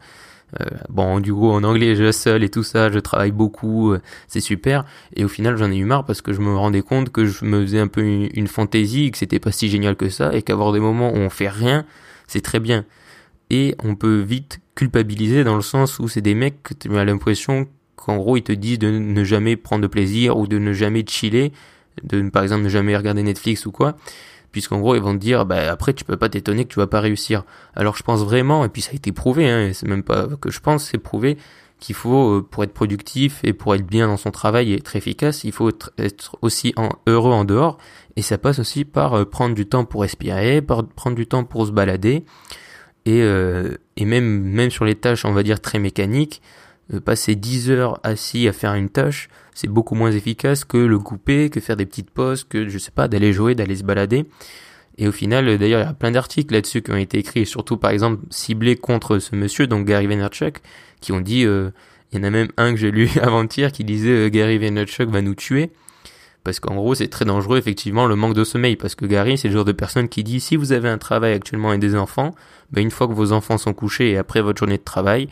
euh, 0.62 0.66
bon, 0.90 1.20
du 1.20 1.34
coup, 1.34 1.50
en 1.50 1.64
anglais, 1.64 1.96
je 1.96 2.12
seul 2.12 2.44
et 2.44 2.50
tout 2.50 2.64
ça, 2.64 2.92
je 2.92 3.00
travaille 3.00 3.32
beaucoup, 3.32 3.92
euh, 3.92 4.02
c'est 4.28 4.42
super. 4.42 4.86
Et 5.16 5.26
au 5.26 5.28
final, 5.28 5.58
j'en 5.58 5.72
ai 5.72 5.78
eu 5.78 5.86
marre 5.86 6.06
parce 6.06 6.22
que 6.22 6.34
je 6.34 6.40
me 6.40 6.56
rendais 6.56 6.82
compte 6.82 7.10
que 7.12 7.26
je 7.26 7.46
me 7.46 7.62
faisais 7.62 7.80
un 7.80 7.88
peu 7.88 8.02
une, 8.02 8.48
fantaisie, 8.48 9.12
que 9.12 9.18
c'était 9.18 9.40
pas 9.40 9.52
si 9.52 9.70
génial 9.70 9.96
que 9.96 10.10
ça, 10.10 10.34
et 10.34 10.42
qu'avoir 10.42 10.72
des 10.72 10.80
moments 10.80 11.12
où 11.12 11.18
on 11.18 11.30
fait 11.30 11.50
rien, 11.50 11.86
c'est 12.28 12.42
très 12.42 12.60
bien. 12.60 12.86
Et 13.50 13.76
on 13.84 13.96
peut 13.96 14.20
vite 14.20 14.60
culpabiliser 14.76 15.44
dans 15.44 15.56
le 15.56 15.62
sens 15.62 16.00
où 16.00 16.08
c'est 16.08 16.22
des 16.22 16.36
mecs 16.36 16.64
que 16.64 16.74
tu 16.74 16.96
as 16.98 17.06
l'impression 17.06 17.68
qu'en 17.96 18.18
gros, 18.18 18.38
ils 18.38 18.44
te 18.44 18.52
disent 18.52 18.80
de 18.80 18.90
ne 18.90 19.24
jamais 19.24 19.56
prendre 19.56 19.82
de 19.82 19.88
plaisir 19.88 20.38
ou 20.38 20.48
de 20.48 20.58
ne 20.58 20.74
jamais 20.74 21.04
chiller, 21.08 21.52
de 22.04 22.30
par 22.30 22.44
exemple 22.44 22.64
ne 22.64 22.70
jamais 22.70 22.96
regarder 22.96 23.24
Netflix 23.24 23.66
ou 23.66 23.72
quoi 23.72 23.98
puisqu'en 24.56 24.80
gros 24.80 24.96
ils 24.96 25.02
vont 25.02 25.12
te 25.12 25.20
dire 25.20 25.46
bah 25.46 25.70
après 25.70 25.92
tu 25.92 26.06
peux 26.06 26.16
pas 26.16 26.30
t'étonner 26.30 26.64
que 26.64 26.70
tu 26.70 26.80
vas 26.80 26.88
pas 26.88 27.02
réussir. 27.02 27.44
Alors 27.76 27.98
je 27.98 28.04
pense 28.04 28.24
vraiment 28.24 28.64
et 28.64 28.70
puis 28.70 28.82
ça 28.82 28.92
a 28.92 28.96
été 28.96 29.12
prouvé 29.12 29.50
hein, 29.50 29.72
c'est 29.74 29.86
même 29.86 30.02
pas 30.02 30.30
que 30.40 30.50
je 30.50 30.62
pense 30.62 30.86
c'est 30.86 30.98
prouvé 30.98 31.38
qu'il 31.82 31.94
faut 31.94 32.38
euh, 32.38 32.42
pour 32.42 32.64
être 32.64 32.74
productif 32.74 33.42
et 33.44 33.52
pour 33.52 33.76
être 33.76 33.86
bien 33.86 34.08
dans 34.08 34.16
son 34.16 34.32
travail 34.32 34.72
et 34.72 34.78
être 34.78 34.96
efficace, 34.96 35.44
il 35.44 35.52
faut 35.52 35.68
être, 35.98 36.38
aussi 36.42 36.74
heureux 37.06 37.34
en 37.34 37.44
dehors 37.44 37.80
et 38.16 38.22
ça 38.22 38.38
passe 38.38 38.60
aussi 38.60 38.86
par 38.86 39.14
euh, 39.14 39.26
prendre 39.26 39.56
du 39.56 39.66
temps 39.66 39.84
pour 39.84 40.04
respirer, 40.04 40.62
prendre 40.62 41.18
du 41.18 41.28
temps 41.28 41.44
pour 41.44 41.68
se 41.68 41.72
balader 41.74 42.24
et 43.04 43.24
euh, 43.24 43.76
et 43.98 44.06
même 44.06 44.42
même 44.42 44.72
sur 44.72 44.86
les 44.86 44.96
tâches 44.96 45.26
on 45.26 45.34
va 45.34 45.44
dire 45.44 45.60
très 45.60 45.80
mécaniques 45.80 46.42
passer 47.04 47.36
10 47.36 47.72
heures 47.72 48.00
assis 48.04 48.48
à 48.48 48.54
faire 48.54 48.74
une 48.76 48.90
tâche, 48.90 49.28
c'est 49.56 49.68
beaucoup 49.68 49.96
moins 49.96 50.12
efficace 50.12 50.66
que 50.66 50.78
le 50.78 51.00
couper, 51.00 51.50
que 51.50 51.60
faire 51.60 51.78
des 51.78 51.88
petites 51.88 52.12
pauses, 52.12 52.44
que 52.44 52.70
je 52.70 52.78
sais 52.78 52.92
pas, 52.92 53.08
d'aller 53.08 53.34
jouer, 53.34 53.56
d'aller 53.56 53.78
se 53.78 53.84
balader. 53.84 54.26
Et 54.98 55.08
au 55.08 55.12
final, 55.12 55.48
euh, 55.48 55.58
d'ailleurs, 55.58 55.82
il 55.82 55.86
y 55.86 55.90
a 55.90 55.94
plein 55.94 56.12
d'articles 56.12 56.54
là-dessus 56.54 56.82
qui 56.82 56.92
ont 56.92 56.98
été 56.98 57.18
écrits, 57.18 57.46
surtout 57.46 57.78
par 57.78 57.92
exemple 57.92 58.22
ciblés 58.30 58.76
contre 58.76 59.18
ce 59.20 59.36
monsieur, 59.36 59.66
donc 59.66 59.86
Gary 59.86 60.08
Vaynerchuk, 60.08 60.62
qui 61.02 61.12
ont 61.14 61.22
dit, 61.22 61.46
euh, 61.46 61.72
il 62.12 62.20
y 62.20 62.22
en 62.22 62.24
a 62.24 62.30
même 62.30 62.50
un 62.58 62.72
que 62.72 62.78
j'ai 62.78 62.92
lu 62.92 63.10
avant-hier 63.22 63.72
qui 63.72 63.84
disait 63.84 64.30
Gary 64.30 64.58
Vaynerchuk 64.58 65.10
va 65.10 65.22
nous 65.22 65.36
tuer. 65.36 65.72
Parce 66.44 66.60
qu'en 66.60 66.76
gros, 66.76 66.94
c'est 66.94 67.08
très 67.08 67.26
dangereux, 67.26 67.58
effectivement, 67.58 68.06
le 68.06 68.16
manque 68.16 68.36
de 68.36 68.44
sommeil. 68.44 68.76
Parce 68.76 68.94
que 68.94 69.08
Gary, 69.08 69.36
c'est 69.36 69.48
le 69.48 69.56
genre 69.56 69.66
de 69.66 69.72
personne 69.72 70.08
qui 70.08 70.24
dit, 70.24 70.40
si 70.40 70.56
vous 70.56 70.74
avez 70.74 70.90
un 70.90 71.00
travail 71.00 71.34
actuellement 71.34 71.74
et 71.74 71.80
des 71.80 71.96
enfants, 71.96 72.36
ben 72.72 72.82
une 72.82 72.92
fois 72.92 73.08
que 73.08 73.14
vos 73.14 73.32
enfants 73.32 73.58
sont 73.58 73.74
couchés 73.74 74.12
et 74.12 74.18
après 74.18 74.42
votre 74.42 74.60
journée 74.60 74.78
de 74.78 74.84
travail, 74.84 75.28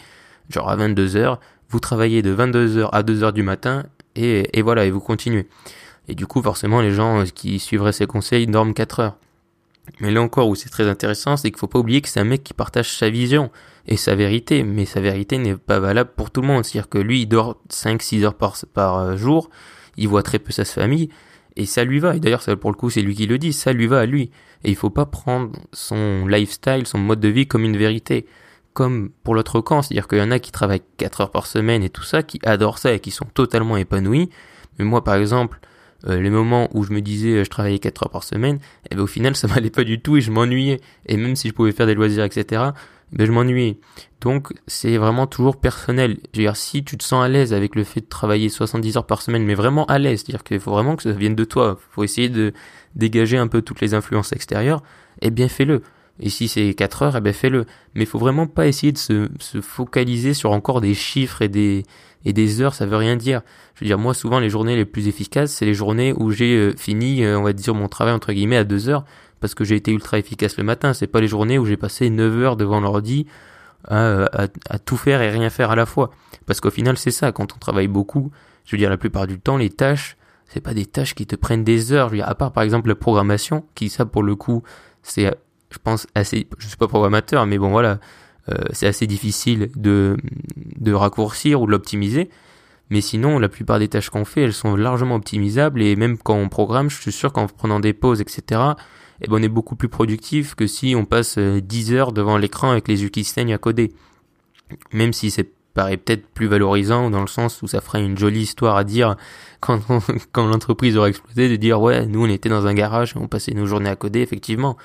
genre 0.49 0.69
à 0.69 0.75
22h, 0.75 1.37
vous 1.69 1.79
travaillez 1.79 2.23
de 2.23 2.35
22h 2.35 2.89
à 2.91 3.03
2h 3.03 3.31
du 3.31 3.43
matin, 3.43 3.83
et, 4.15 4.57
et 4.57 4.61
voilà, 4.61 4.85
et 4.85 4.91
vous 4.91 4.99
continuez. 4.99 5.47
Et 6.07 6.15
du 6.15 6.27
coup, 6.27 6.41
forcément, 6.41 6.81
les 6.81 6.91
gens 6.91 7.21
euh, 7.21 7.25
qui 7.25 7.59
suivraient 7.59 7.93
ces 7.93 8.05
conseils 8.05 8.47
dorment 8.47 8.73
4 8.73 8.99
heures. 8.99 9.17
Mais 9.99 10.11
là 10.11 10.21
encore, 10.21 10.47
où 10.47 10.55
c'est 10.55 10.69
très 10.69 10.87
intéressant, 10.87 11.37
c'est 11.37 11.51
qu'il 11.51 11.59
faut 11.59 11.67
pas 11.67 11.79
oublier 11.79 12.01
que 12.01 12.09
c'est 12.09 12.19
un 12.19 12.25
mec 12.25 12.43
qui 12.43 12.53
partage 12.53 12.95
sa 12.95 13.09
vision 13.09 13.51
et 13.85 13.97
sa 13.97 14.15
vérité, 14.15 14.63
mais 14.63 14.85
sa 14.85 15.01
vérité 15.01 15.37
n'est 15.37 15.55
pas 15.55 15.79
valable 15.79 16.11
pour 16.15 16.31
tout 16.31 16.41
le 16.41 16.47
monde. 16.47 16.63
C'est-à-dire 16.63 16.89
que 16.89 16.97
lui, 16.97 17.21
il 17.21 17.25
dort 17.27 17.57
5-6 17.69 18.23
heures 18.23 18.35
par, 18.35 18.97
euh, 18.97 19.17
jour, 19.17 19.49
il 19.97 20.07
voit 20.07 20.23
très 20.23 20.39
peu 20.39 20.51
sa 20.51 20.65
famille, 20.65 21.09
et 21.55 21.65
ça 21.65 21.83
lui 21.83 21.99
va. 21.99 22.15
Et 22.15 22.19
d'ailleurs, 22.19 22.43
pour 22.59 22.71
le 22.71 22.77
coup, 22.77 22.89
c'est 22.89 23.01
lui 23.01 23.13
qui 23.13 23.27
le 23.27 23.37
dit, 23.37 23.53
ça 23.53 23.73
lui 23.73 23.87
va 23.87 23.99
à 23.99 24.05
lui. 24.05 24.31
Et 24.63 24.69
il 24.69 24.75
faut 24.75 24.89
pas 24.89 25.05
prendre 25.05 25.51
son 25.73 26.25
lifestyle, 26.27 26.87
son 26.87 26.97
mode 26.97 27.19
de 27.19 27.27
vie 27.27 27.47
comme 27.47 27.65
une 27.65 27.77
vérité. 27.77 28.25
Comme 28.73 29.11
pour 29.23 29.35
l'autre 29.35 29.61
camp, 29.61 29.81
c'est-à-dire 29.81 30.07
qu'il 30.07 30.17
y 30.17 30.21
en 30.21 30.31
a 30.31 30.39
qui 30.39 30.51
travaillent 30.51 30.81
4 30.97 31.21
heures 31.21 31.31
par 31.31 31.45
semaine 31.45 31.83
et 31.83 31.89
tout 31.89 32.03
ça, 32.03 32.23
qui 32.23 32.39
adorent 32.43 32.79
ça 32.79 32.93
et 32.93 32.99
qui 32.99 33.11
sont 33.11 33.25
totalement 33.25 33.77
épanouis. 33.77 34.29
Mais 34.79 34.85
moi, 34.85 35.03
par 35.03 35.15
exemple, 35.15 35.59
euh, 36.07 36.19
les 36.19 36.29
moments 36.29 36.69
où 36.73 36.83
je 36.83 36.91
me 36.91 37.01
disais 37.01 37.29
euh, 37.29 37.43
je 37.43 37.49
travaillais 37.49 37.79
4 37.79 38.03
heures 38.03 38.09
par 38.09 38.23
semaine, 38.23 38.59
eh 38.89 38.95
ben, 38.95 39.01
au 39.01 39.07
final 39.07 39.35
ça 39.37 39.47
m'allait 39.47 39.69
pas 39.69 39.83
du 39.83 40.01
tout 40.01 40.17
et 40.17 40.21
je 40.21 40.31
m'ennuyais. 40.31 40.81
Et 41.05 41.17
même 41.17 41.35
si 41.35 41.49
je 41.49 41.53
pouvais 41.53 41.71
faire 41.71 41.85
des 41.85 41.93
loisirs, 41.95 42.23
etc., 42.23 42.63
ben, 43.11 43.27
je 43.27 43.31
m'ennuyais. 43.31 43.79
Donc 44.21 44.53
c'est 44.67 44.97
vraiment 44.97 45.27
toujours 45.27 45.57
personnel. 45.57 46.17
Je 46.33 46.39
veux 46.39 46.45
dire, 46.45 46.55
si 46.55 46.83
tu 46.83 46.97
te 46.97 47.03
sens 47.03 47.23
à 47.23 47.29
l'aise 47.29 47.53
avec 47.53 47.75
le 47.75 47.83
fait 47.83 48.01
de 48.01 48.07
travailler 48.07 48.49
70 48.49 48.97
heures 48.97 49.05
par 49.05 49.21
semaine, 49.21 49.43
mais 49.43 49.53
vraiment 49.53 49.85
à 49.85 49.99
l'aise, 49.99 50.23
c'est-à-dire 50.25 50.43
qu'il 50.43 50.59
faut 50.59 50.71
vraiment 50.71 50.95
que 50.95 51.03
ça 51.03 51.11
vienne 51.11 51.35
de 51.35 51.45
toi, 51.45 51.77
faut 51.91 52.03
essayer 52.03 52.29
de 52.29 52.53
dégager 52.95 53.37
un 53.37 53.47
peu 53.47 53.61
toutes 53.61 53.81
les 53.81 53.93
influences 53.93 54.31
extérieures, 54.33 54.81
eh 55.21 55.29
bien 55.29 55.47
fais-le. 55.47 55.83
Et 56.19 56.29
si 56.29 56.47
c'est 56.47 56.73
4 56.73 57.01
heures, 57.01 57.15
eh 57.17 57.21
ben 57.21 57.33
fais-le. 57.33 57.65
Mais 57.95 58.03
il 58.03 58.07
faut 58.07 58.19
vraiment 58.19 58.47
pas 58.47 58.67
essayer 58.67 58.91
de 58.91 58.97
se, 58.97 59.29
se 59.39 59.61
focaliser 59.61 60.33
sur 60.33 60.51
encore 60.51 60.79
des 60.79 60.93
chiffres 60.93 61.41
et 61.41 61.49
des, 61.49 61.83
et 62.25 62.33
des 62.33 62.61
heures, 62.61 62.75
ça 62.75 62.85
veut 62.85 62.97
rien 62.97 63.15
dire. 63.15 63.41
Je 63.75 63.81
veux 63.81 63.87
dire, 63.87 63.97
moi, 63.97 64.13
souvent, 64.13 64.39
les 64.39 64.49
journées 64.49 64.75
les 64.75 64.85
plus 64.85 65.07
efficaces, 65.07 65.51
c'est 65.51 65.65
les 65.65 65.73
journées 65.73 66.13
où 66.13 66.31
j'ai 66.31 66.55
euh, 66.55 66.73
fini, 66.77 67.23
euh, 67.23 67.37
on 67.37 67.43
va 67.43 67.53
dire, 67.53 67.73
mon 67.73 67.87
travail, 67.87 68.13
entre 68.13 68.31
guillemets, 68.31 68.57
à 68.57 68.63
2 68.63 68.89
heures, 68.89 69.05
parce 69.39 69.55
que 69.55 69.63
j'ai 69.63 69.75
été 69.75 69.91
ultra 69.91 70.17
efficace 70.19 70.57
le 70.57 70.63
matin. 70.63 70.93
C'est 70.93 71.07
pas 71.07 71.19
les 71.19 71.27
journées 71.27 71.57
où 71.57 71.65
j'ai 71.65 71.77
passé 71.77 72.09
9 72.09 72.37
heures 72.39 72.55
devant 72.55 72.79
l'ordi 72.79 73.25
à, 73.87 74.25
à, 74.25 74.47
à, 74.69 74.79
tout 74.79 74.97
faire 74.97 75.21
et 75.21 75.29
rien 75.29 75.49
faire 75.49 75.71
à 75.71 75.75
la 75.75 75.85
fois. 75.85 76.11
Parce 76.45 76.61
qu'au 76.61 76.71
final, 76.71 76.97
c'est 76.97 77.11
ça, 77.11 77.31
quand 77.31 77.53
on 77.53 77.57
travaille 77.57 77.87
beaucoup, 77.87 78.31
je 78.65 78.75
veux 78.75 78.77
dire, 78.77 78.89
la 78.89 78.97
plupart 78.97 79.27
du 79.27 79.39
temps, 79.39 79.57
les 79.57 79.69
tâches, 79.69 80.15
c'est 80.47 80.61
pas 80.61 80.73
des 80.73 80.85
tâches 80.85 81.15
qui 81.15 81.25
te 81.25 81.35
prennent 81.35 81.63
des 81.63 81.91
heures. 81.91 82.07
Je 82.07 82.11
veux 82.11 82.17
dire, 82.19 82.29
à 82.29 82.35
part, 82.35 82.53
par 82.53 82.63
exemple, 82.63 82.87
la 82.87 82.95
programmation, 82.95 83.65
qui, 83.75 83.89
ça, 83.89 84.05
pour 84.05 84.23
le 84.23 84.35
coup, 84.35 84.63
c'est, 85.01 85.35
je 85.73 85.79
pense, 85.83 86.07
assez, 86.15 86.47
je 86.57 86.67
suis 86.67 86.77
pas 86.77 86.87
programmateur, 86.87 87.45
mais 87.45 87.57
bon, 87.57 87.71
voilà, 87.71 87.99
euh, 88.49 88.55
c'est 88.71 88.87
assez 88.87 89.07
difficile 89.07 89.69
de, 89.75 90.17
de 90.55 90.93
raccourcir 90.93 91.61
ou 91.61 91.65
de 91.65 91.71
l'optimiser. 91.71 92.29
Mais 92.89 93.01
sinon, 93.01 93.39
la 93.39 93.49
plupart 93.49 93.79
des 93.79 93.87
tâches 93.87 94.09
qu'on 94.09 94.25
fait, 94.25 94.41
elles 94.41 94.53
sont 94.53 94.75
largement 94.75 95.15
optimisables 95.15 95.81
et 95.81 95.95
même 95.95 96.17
quand 96.17 96.35
on 96.35 96.49
programme, 96.49 96.89
je 96.89 97.01
suis 97.01 97.11
sûr 97.11 97.33
qu'en 97.33 97.47
prenant 97.47 97.79
des 97.79 97.93
pauses, 97.93 98.21
etc., 98.21 98.61
eh 99.21 99.27
ben, 99.27 99.37
on 99.39 99.41
est 99.41 99.49
beaucoup 99.49 99.75
plus 99.75 99.89
productif 99.89 100.53
que 100.53 100.67
si 100.67 100.95
on 100.95 101.05
passe 101.05 101.37
10 101.37 101.93
euh, 101.93 101.95
heures 101.95 102.11
devant 102.11 102.37
l'écran 102.37 102.71
avec 102.71 102.87
les 102.87 103.03
yeux 103.03 103.09
qui 103.09 103.23
saignent 103.23 103.53
à 103.53 103.57
coder. 103.57 103.93
Même 104.91 105.13
si 105.13 105.31
c'est 105.31 105.49
paraît 105.73 105.97
peut-être 105.97 106.27
plus 106.27 106.47
valorisant 106.47 107.09
dans 107.09 107.21
le 107.21 107.27
sens 107.27 107.61
où 107.61 107.67
ça 107.67 107.81
ferait 107.81 108.03
une 108.03 108.17
jolie 108.17 108.41
histoire 108.41 108.77
à 108.77 108.83
dire 108.83 109.15
quand, 109.59 109.81
quand 110.31 110.47
l'entreprise 110.47 110.97
aura 110.97 111.09
explosé 111.09 111.49
de 111.49 111.55
dire 111.55 111.81
ouais 111.81 112.05
nous 112.05 112.23
on 112.23 112.29
était 112.29 112.49
dans 112.49 112.67
un 112.67 112.73
garage 112.73 113.15
on 113.15 113.27
passait 113.27 113.53
nos 113.53 113.65
journées 113.65 113.89
à 113.89 113.95
coder 113.95 114.21
effectivement 114.21 114.77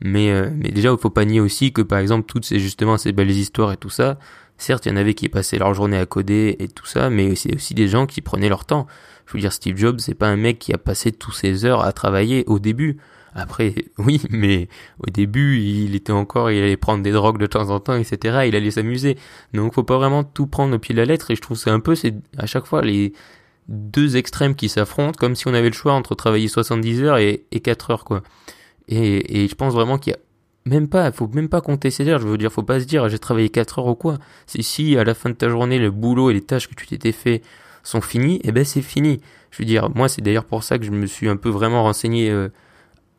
mais, 0.00 0.30
euh, 0.30 0.50
mais 0.54 0.70
déjà, 0.70 0.90
il 0.90 0.98
faut 0.98 1.10
pas 1.10 1.24
nier 1.24 1.40
aussi 1.40 1.72
que 1.72 1.82
par 1.82 1.98
exemple 1.98 2.26
toutes 2.26 2.44
ces 2.44 2.58
justement 2.58 2.96
ces 2.96 3.12
belles 3.12 3.30
histoires 3.30 3.72
et 3.72 3.76
tout 3.76 3.90
ça, 3.90 4.18
certes, 4.56 4.86
il 4.86 4.90
y 4.90 4.92
en 4.92 4.96
avait 4.96 5.14
qui 5.14 5.28
passaient 5.28 5.58
leur 5.58 5.74
journée 5.74 5.98
à 5.98 6.06
coder 6.06 6.56
et 6.58 6.68
tout 6.68 6.86
ça, 6.86 7.10
mais 7.10 7.34
c'est 7.34 7.54
aussi 7.54 7.74
des 7.74 7.88
gens 7.88 8.06
qui 8.06 8.20
prenaient 8.20 8.48
leur 8.48 8.64
temps. 8.64 8.86
Je 9.26 9.34
veux 9.34 9.40
dire, 9.40 9.52
Steve 9.52 9.76
Jobs, 9.76 9.98
c'est 10.00 10.14
pas 10.14 10.28
un 10.28 10.36
mec 10.36 10.58
qui 10.58 10.72
a 10.72 10.78
passé 10.78 11.12
toutes 11.12 11.34
ses 11.34 11.64
heures 11.64 11.84
à 11.84 11.92
travailler 11.92 12.44
au 12.46 12.58
début. 12.58 12.98
Après, 13.34 13.74
oui, 13.98 14.22
mais 14.30 14.68
au 15.06 15.10
début, 15.10 15.58
il 15.58 15.94
était 15.94 16.12
encore, 16.12 16.50
il 16.50 16.62
allait 16.62 16.76
prendre 16.76 17.02
des 17.02 17.12
drogues 17.12 17.38
de 17.38 17.46
temps 17.46 17.70
en 17.70 17.80
temps, 17.80 17.94
etc. 17.94 18.44
Il 18.48 18.56
allait 18.56 18.70
s'amuser. 18.70 19.16
Donc, 19.54 19.74
faut 19.74 19.84
pas 19.84 19.98
vraiment 19.98 20.24
tout 20.24 20.46
prendre 20.46 20.74
au 20.74 20.78
pied 20.78 20.94
de 20.94 21.00
la 21.00 21.06
lettre. 21.06 21.30
Et 21.30 21.36
je 21.36 21.40
trouve 21.40 21.56
c'est 21.56 21.70
un 21.70 21.80
peu, 21.80 21.94
c'est 21.94 22.14
à 22.38 22.46
chaque 22.46 22.66
fois 22.66 22.82
les 22.82 23.12
deux 23.68 24.16
extrêmes 24.16 24.56
qui 24.56 24.68
s'affrontent, 24.68 25.16
comme 25.18 25.36
si 25.36 25.46
on 25.46 25.54
avait 25.54 25.68
le 25.68 25.74
choix 25.74 25.92
entre 25.92 26.14
travailler 26.16 26.48
70 26.48 27.02
heures 27.02 27.18
et, 27.18 27.44
et 27.52 27.60
4 27.60 27.90
heures, 27.90 28.04
quoi. 28.04 28.22
Et, 28.90 29.46
je 29.48 29.54
pense 29.54 29.72
vraiment 29.72 29.98
qu'il 29.98 30.12
y 30.12 30.16
a 30.16 30.18
même 30.66 30.88
pas, 30.88 31.10
faut 31.12 31.28
même 31.28 31.48
pas 31.48 31.60
compter 31.60 31.90
ces 31.90 32.06
heures. 32.08 32.20
Je 32.20 32.26
veux 32.26 32.36
dire, 32.36 32.52
faut 32.52 32.62
pas 32.62 32.80
se 32.80 32.84
dire 32.84 33.08
j'ai 33.08 33.18
travaillé 33.18 33.48
4 33.48 33.78
heures 33.78 33.86
ou 33.86 33.94
quoi. 33.94 34.18
Si 34.46 34.98
à 34.98 35.04
la 35.04 35.14
fin 35.14 35.30
de 35.30 35.34
ta 35.34 35.48
journée 35.48 35.78
le 35.78 35.90
boulot 35.90 36.30
et 36.30 36.34
les 36.34 36.42
tâches 36.42 36.68
que 36.68 36.74
tu 36.74 36.86
t'étais 36.86 37.12
fait 37.12 37.42
sont 37.82 38.00
finis, 38.00 38.36
et 38.36 38.48
eh 38.48 38.52
ben 38.52 38.64
c'est 38.64 38.82
fini. 38.82 39.20
Je 39.50 39.58
veux 39.58 39.64
dire, 39.64 39.88
moi 39.94 40.08
c'est 40.08 40.22
d'ailleurs 40.22 40.44
pour 40.44 40.64
ça 40.64 40.78
que 40.78 40.84
je 40.84 40.90
me 40.90 41.06
suis 41.06 41.28
un 41.28 41.36
peu 41.36 41.48
vraiment 41.48 41.84
renseigné 41.84 42.30
euh, 42.30 42.48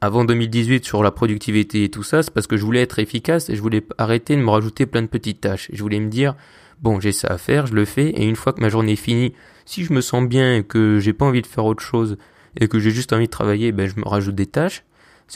avant 0.02 0.24
2018 0.26 0.86
sur 0.86 1.04
la 1.04 1.12
productivité 1.12 1.84
et 1.84 1.90
tout 1.90 2.04
ça, 2.04 2.22
c'est 2.22 2.32
parce 2.32 2.48
que 2.48 2.58
je 2.58 2.66
voulais 2.66 2.82
être 2.82 3.00
efficace 3.00 3.50
et 3.50 3.56
je 3.56 3.62
voulais 3.62 3.86
arrêter 3.98 4.36
de 4.36 4.42
me 4.42 4.50
rajouter 4.50 4.86
plein 4.86 5.02
de 5.02 5.08
petites 5.08 5.42
tâches. 5.42 5.70
Je 5.74 5.82
voulais 5.82 6.00
me 6.00 6.10
dire 6.10 6.36
bon 6.82 7.00
j'ai 7.00 7.12
ça 7.12 7.30
à 7.30 7.38
faire, 7.38 7.66
je 7.68 7.74
le 7.74 7.86
fais 7.86 8.10
et 8.10 8.26
une 8.26 8.36
fois 8.36 8.54
que 8.54 8.62
ma 8.62 8.70
journée 8.70 8.94
est 8.94 8.98
finie, 8.98 9.34
si 9.66 9.84
je 9.84 9.94
me 9.94 10.02
sens 10.02 10.28
bien 10.28 10.58
et 10.58 10.64
que 10.64 11.00
j'ai 11.00 11.14
pas 11.14 11.26
envie 11.26 11.42
de 11.42 11.48
faire 11.48 11.66
autre 11.66 11.84
chose 11.84 12.18
et 12.60 12.68
que 12.68 12.80
j'ai 12.80 12.92
juste 12.92 13.14
envie 13.14 13.26
de 13.26 13.32
travailler, 13.32 13.72
ben 13.72 13.88
je 13.88 14.00
me 14.00 14.08
rajoute 14.08 14.36
des 14.36 14.46
tâches 14.46 14.84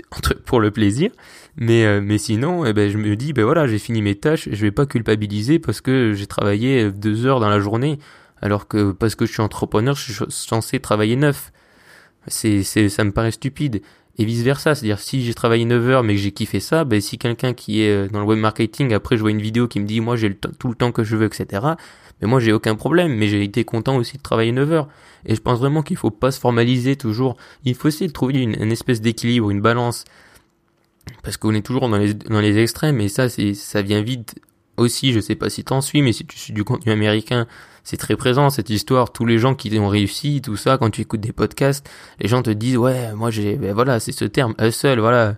pour 0.46 0.60
le 0.60 0.72
plaisir. 0.72 1.12
Mais, 1.58 1.86
euh, 1.86 2.02
mais 2.02 2.18
sinon, 2.18 2.66
eh 2.66 2.74
ben, 2.74 2.90
je 2.90 2.98
me 2.98 3.16
dis, 3.16 3.34
ben 3.34 3.44
voilà, 3.44 3.68
j'ai 3.68 3.80
fini 3.80 4.02
mes 4.02 4.16
tâches, 4.16 4.50
je 4.52 4.62
vais 4.62 4.72
pas 4.72 4.86
culpabiliser 4.86 5.60
parce 5.60 5.82
que 5.82 6.14
j'ai 6.14 6.28
travaillé 6.28 6.92
deux 6.92 7.25
heures 7.25 7.40
dans 7.40 7.50
la 7.50 7.60
journée, 7.60 8.00
alors 8.42 8.68
que 8.68 8.92
parce 8.92 9.16
que 9.16 9.25
je 9.25 9.32
suis 9.32 9.42
entrepreneur, 9.42 9.96
je 9.96 10.12
suis 10.12 10.25
censé 10.30 10.80
travailler 10.80 11.16
neuf. 11.16 11.52
Ça 12.28 12.48
me 13.04 13.12
paraît 13.12 13.32
stupide. 13.32 13.82
Et 14.18 14.24
vice 14.24 14.44
versa, 14.44 14.75
c'est-à-dire 14.75 15.00
si 15.00 15.24
j'ai 15.24 15.34
travaillé 15.34 15.66
9 15.66 15.90
heures 15.90 16.04
mais 16.04 16.16
que 16.16 16.22
j'ai 16.22 16.32
kiffé 16.32 16.62
ça, 16.62 16.86
ben 16.86 17.02
si 17.02 17.18
quelqu'un 17.18 17.54
qui 17.54 17.82
est 17.82 17.92
euh, 17.92 18.08
dans 18.08 18.22
le 18.22 18.25
web 18.25 18.40
marketing, 18.40 18.94
après 18.94 19.18
je 19.18 19.22
vois 19.22 19.32
une 19.32 19.42
vidéo 19.42 19.68
qui 19.68 19.82
me 19.82 19.86
dit 19.86 20.00
moi 20.00 20.16
j'ai 20.16 20.30
le 20.30 20.36
tout 20.36 20.70
le 20.70 20.75
temps 20.75 20.94
que 20.94 21.04
je 21.04 21.18
veux, 21.18 21.25
etc. 21.25 21.62
Mais 22.25 22.32
moi 22.32 22.39
j'ai 22.39 22.51
aucun 22.53 22.74
problème, 22.74 23.13
mais 23.15 23.27
j'ai 23.27 23.44
été 23.44 23.63
content 23.65 23.98
aussi 23.98 24.17
de 24.17 24.24
travailler 24.24 24.51
9 24.51 24.72
heures. 24.72 24.88
Et 25.27 25.36
je 25.36 25.41
pense 25.41 25.60
vraiment 25.60 25.84
qu'il 25.84 25.96
faut 25.96 26.10
pas 26.10 26.32
se 26.32 26.39
formaliser 26.39 26.96
toujours. 26.96 27.38
Il 27.65 27.75
faut 27.75 27.88
essayer 27.88 28.08
de 28.08 28.13
trouver 28.13 28.41
une, 28.41 28.72
espèce 28.72 29.00
d'équilibre, 29.00 29.51
une 29.51 29.62
balance. 29.62 30.05
Parce 31.22 31.38
qu'on 31.38 31.53
est 31.53 31.62
toujours 31.62 31.88
dans 31.88 31.98
les, 31.98 32.15
dans 32.15 32.41
les 32.41 32.58
extrêmes, 32.58 33.00
et 33.00 33.10
ça, 33.10 33.29
c'est, 33.29 33.53
ça 33.53 33.84
vient 33.84 34.01
vite 34.01 34.36
aussi, 34.75 35.13
je 35.13 35.20
sais 35.20 35.36
pas 35.36 35.51
si 35.51 35.63
t'en 35.63 35.82
suis, 35.82 36.01
mais 36.01 36.13
si 36.13 36.25
tu 36.25 36.36
suis 36.36 36.51
du 36.51 36.63
contenu 36.63 36.91
américain, 36.91 37.46
c'est 37.84 37.98
très 37.98 38.15
présent 38.15 38.50
cette 38.50 38.72
histoire. 38.72 39.13
Tous 39.13 39.27
les 39.27 39.38
gens 39.38 39.53
qui 39.53 39.77
ont 39.77 39.88
réussi, 39.88 40.41
tout 40.41 40.58
ça, 40.58 40.79
quand 40.79 40.89
tu 40.89 41.01
écoutes 41.01 41.22
des 41.22 41.32
podcasts, 41.32 41.88
les 42.20 42.27
gens 42.27 42.41
te 42.41 42.50
disent 42.50 42.77
ouais, 42.77 43.13
moi 43.13 43.29
j'ai, 43.29 43.55
ben 43.55 43.75
voilà, 43.75 44.00
c'est 44.00 44.13
ce 44.13 44.25
terme 44.25 44.55
hustle, 44.60 45.00
voilà. 45.00 45.36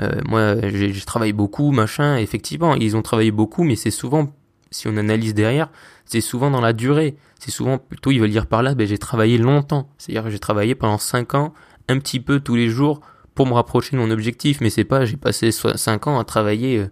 Euh, 0.00 0.10
moi, 0.26 0.56
je 0.62 1.04
travaille 1.04 1.34
beaucoup, 1.34 1.70
machin. 1.72 2.16
Effectivement, 2.16 2.74
ils 2.74 2.96
ont 2.96 3.02
travaillé 3.02 3.30
beaucoup, 3.30 3.62
mais 3.64 3.76
c'est 3.76 3.90
souvent, 3.90 4.32
si 4.72 4.88
on 4.88 4.96
analyse 4.96 5.34
derrière, 5.34 5.70
c'est 6.04 6.20
souvent 6.20 6.50
dans 6.50 6.60
la 6.60 6.72
durée. 6.72 7.16
C'est 7.38 7.52
souvent 7.52 7.78
plutôt, 7.78 8.10
ils 8.10 8.20
veulent 8.20 8.30
dire 8.30 8.46
par 8.46 8.62
là, 8.62 8.74
ben, 8.74 8.86
j'ai 8.86 8.98
travaillé 8.98 9.38
longtemps. 9.38 9.88
C'est-à-dire 9.98 10.30
j'ai 10.30 10.38
travaillé 10.38 10.74
pendant 10.74 10.98
5 10.98 11.34
ans, 11.34 11.54
un 11.88 11.98
petit 11.98 12.18
peu 12.18 12.40
tous 12.40 12.56
les 12.56 12.68
jours, 12.68 13.00
pour 13.34 13.46
me 13.46 13.54
rapprocher 13.54 13.96
de 13.96 14.00
mon 14.00 14.10
objectif, 14.10 14.60
mais 14.60 14.70
c'est 14.70 14.84
pas 14.84 15.04
j'ai 15.04 15.16
passé 15.16 15.50
5 15.52 16.06
ans 16.06 16.18
à 16.18 16.24
travailler 16.24 16.86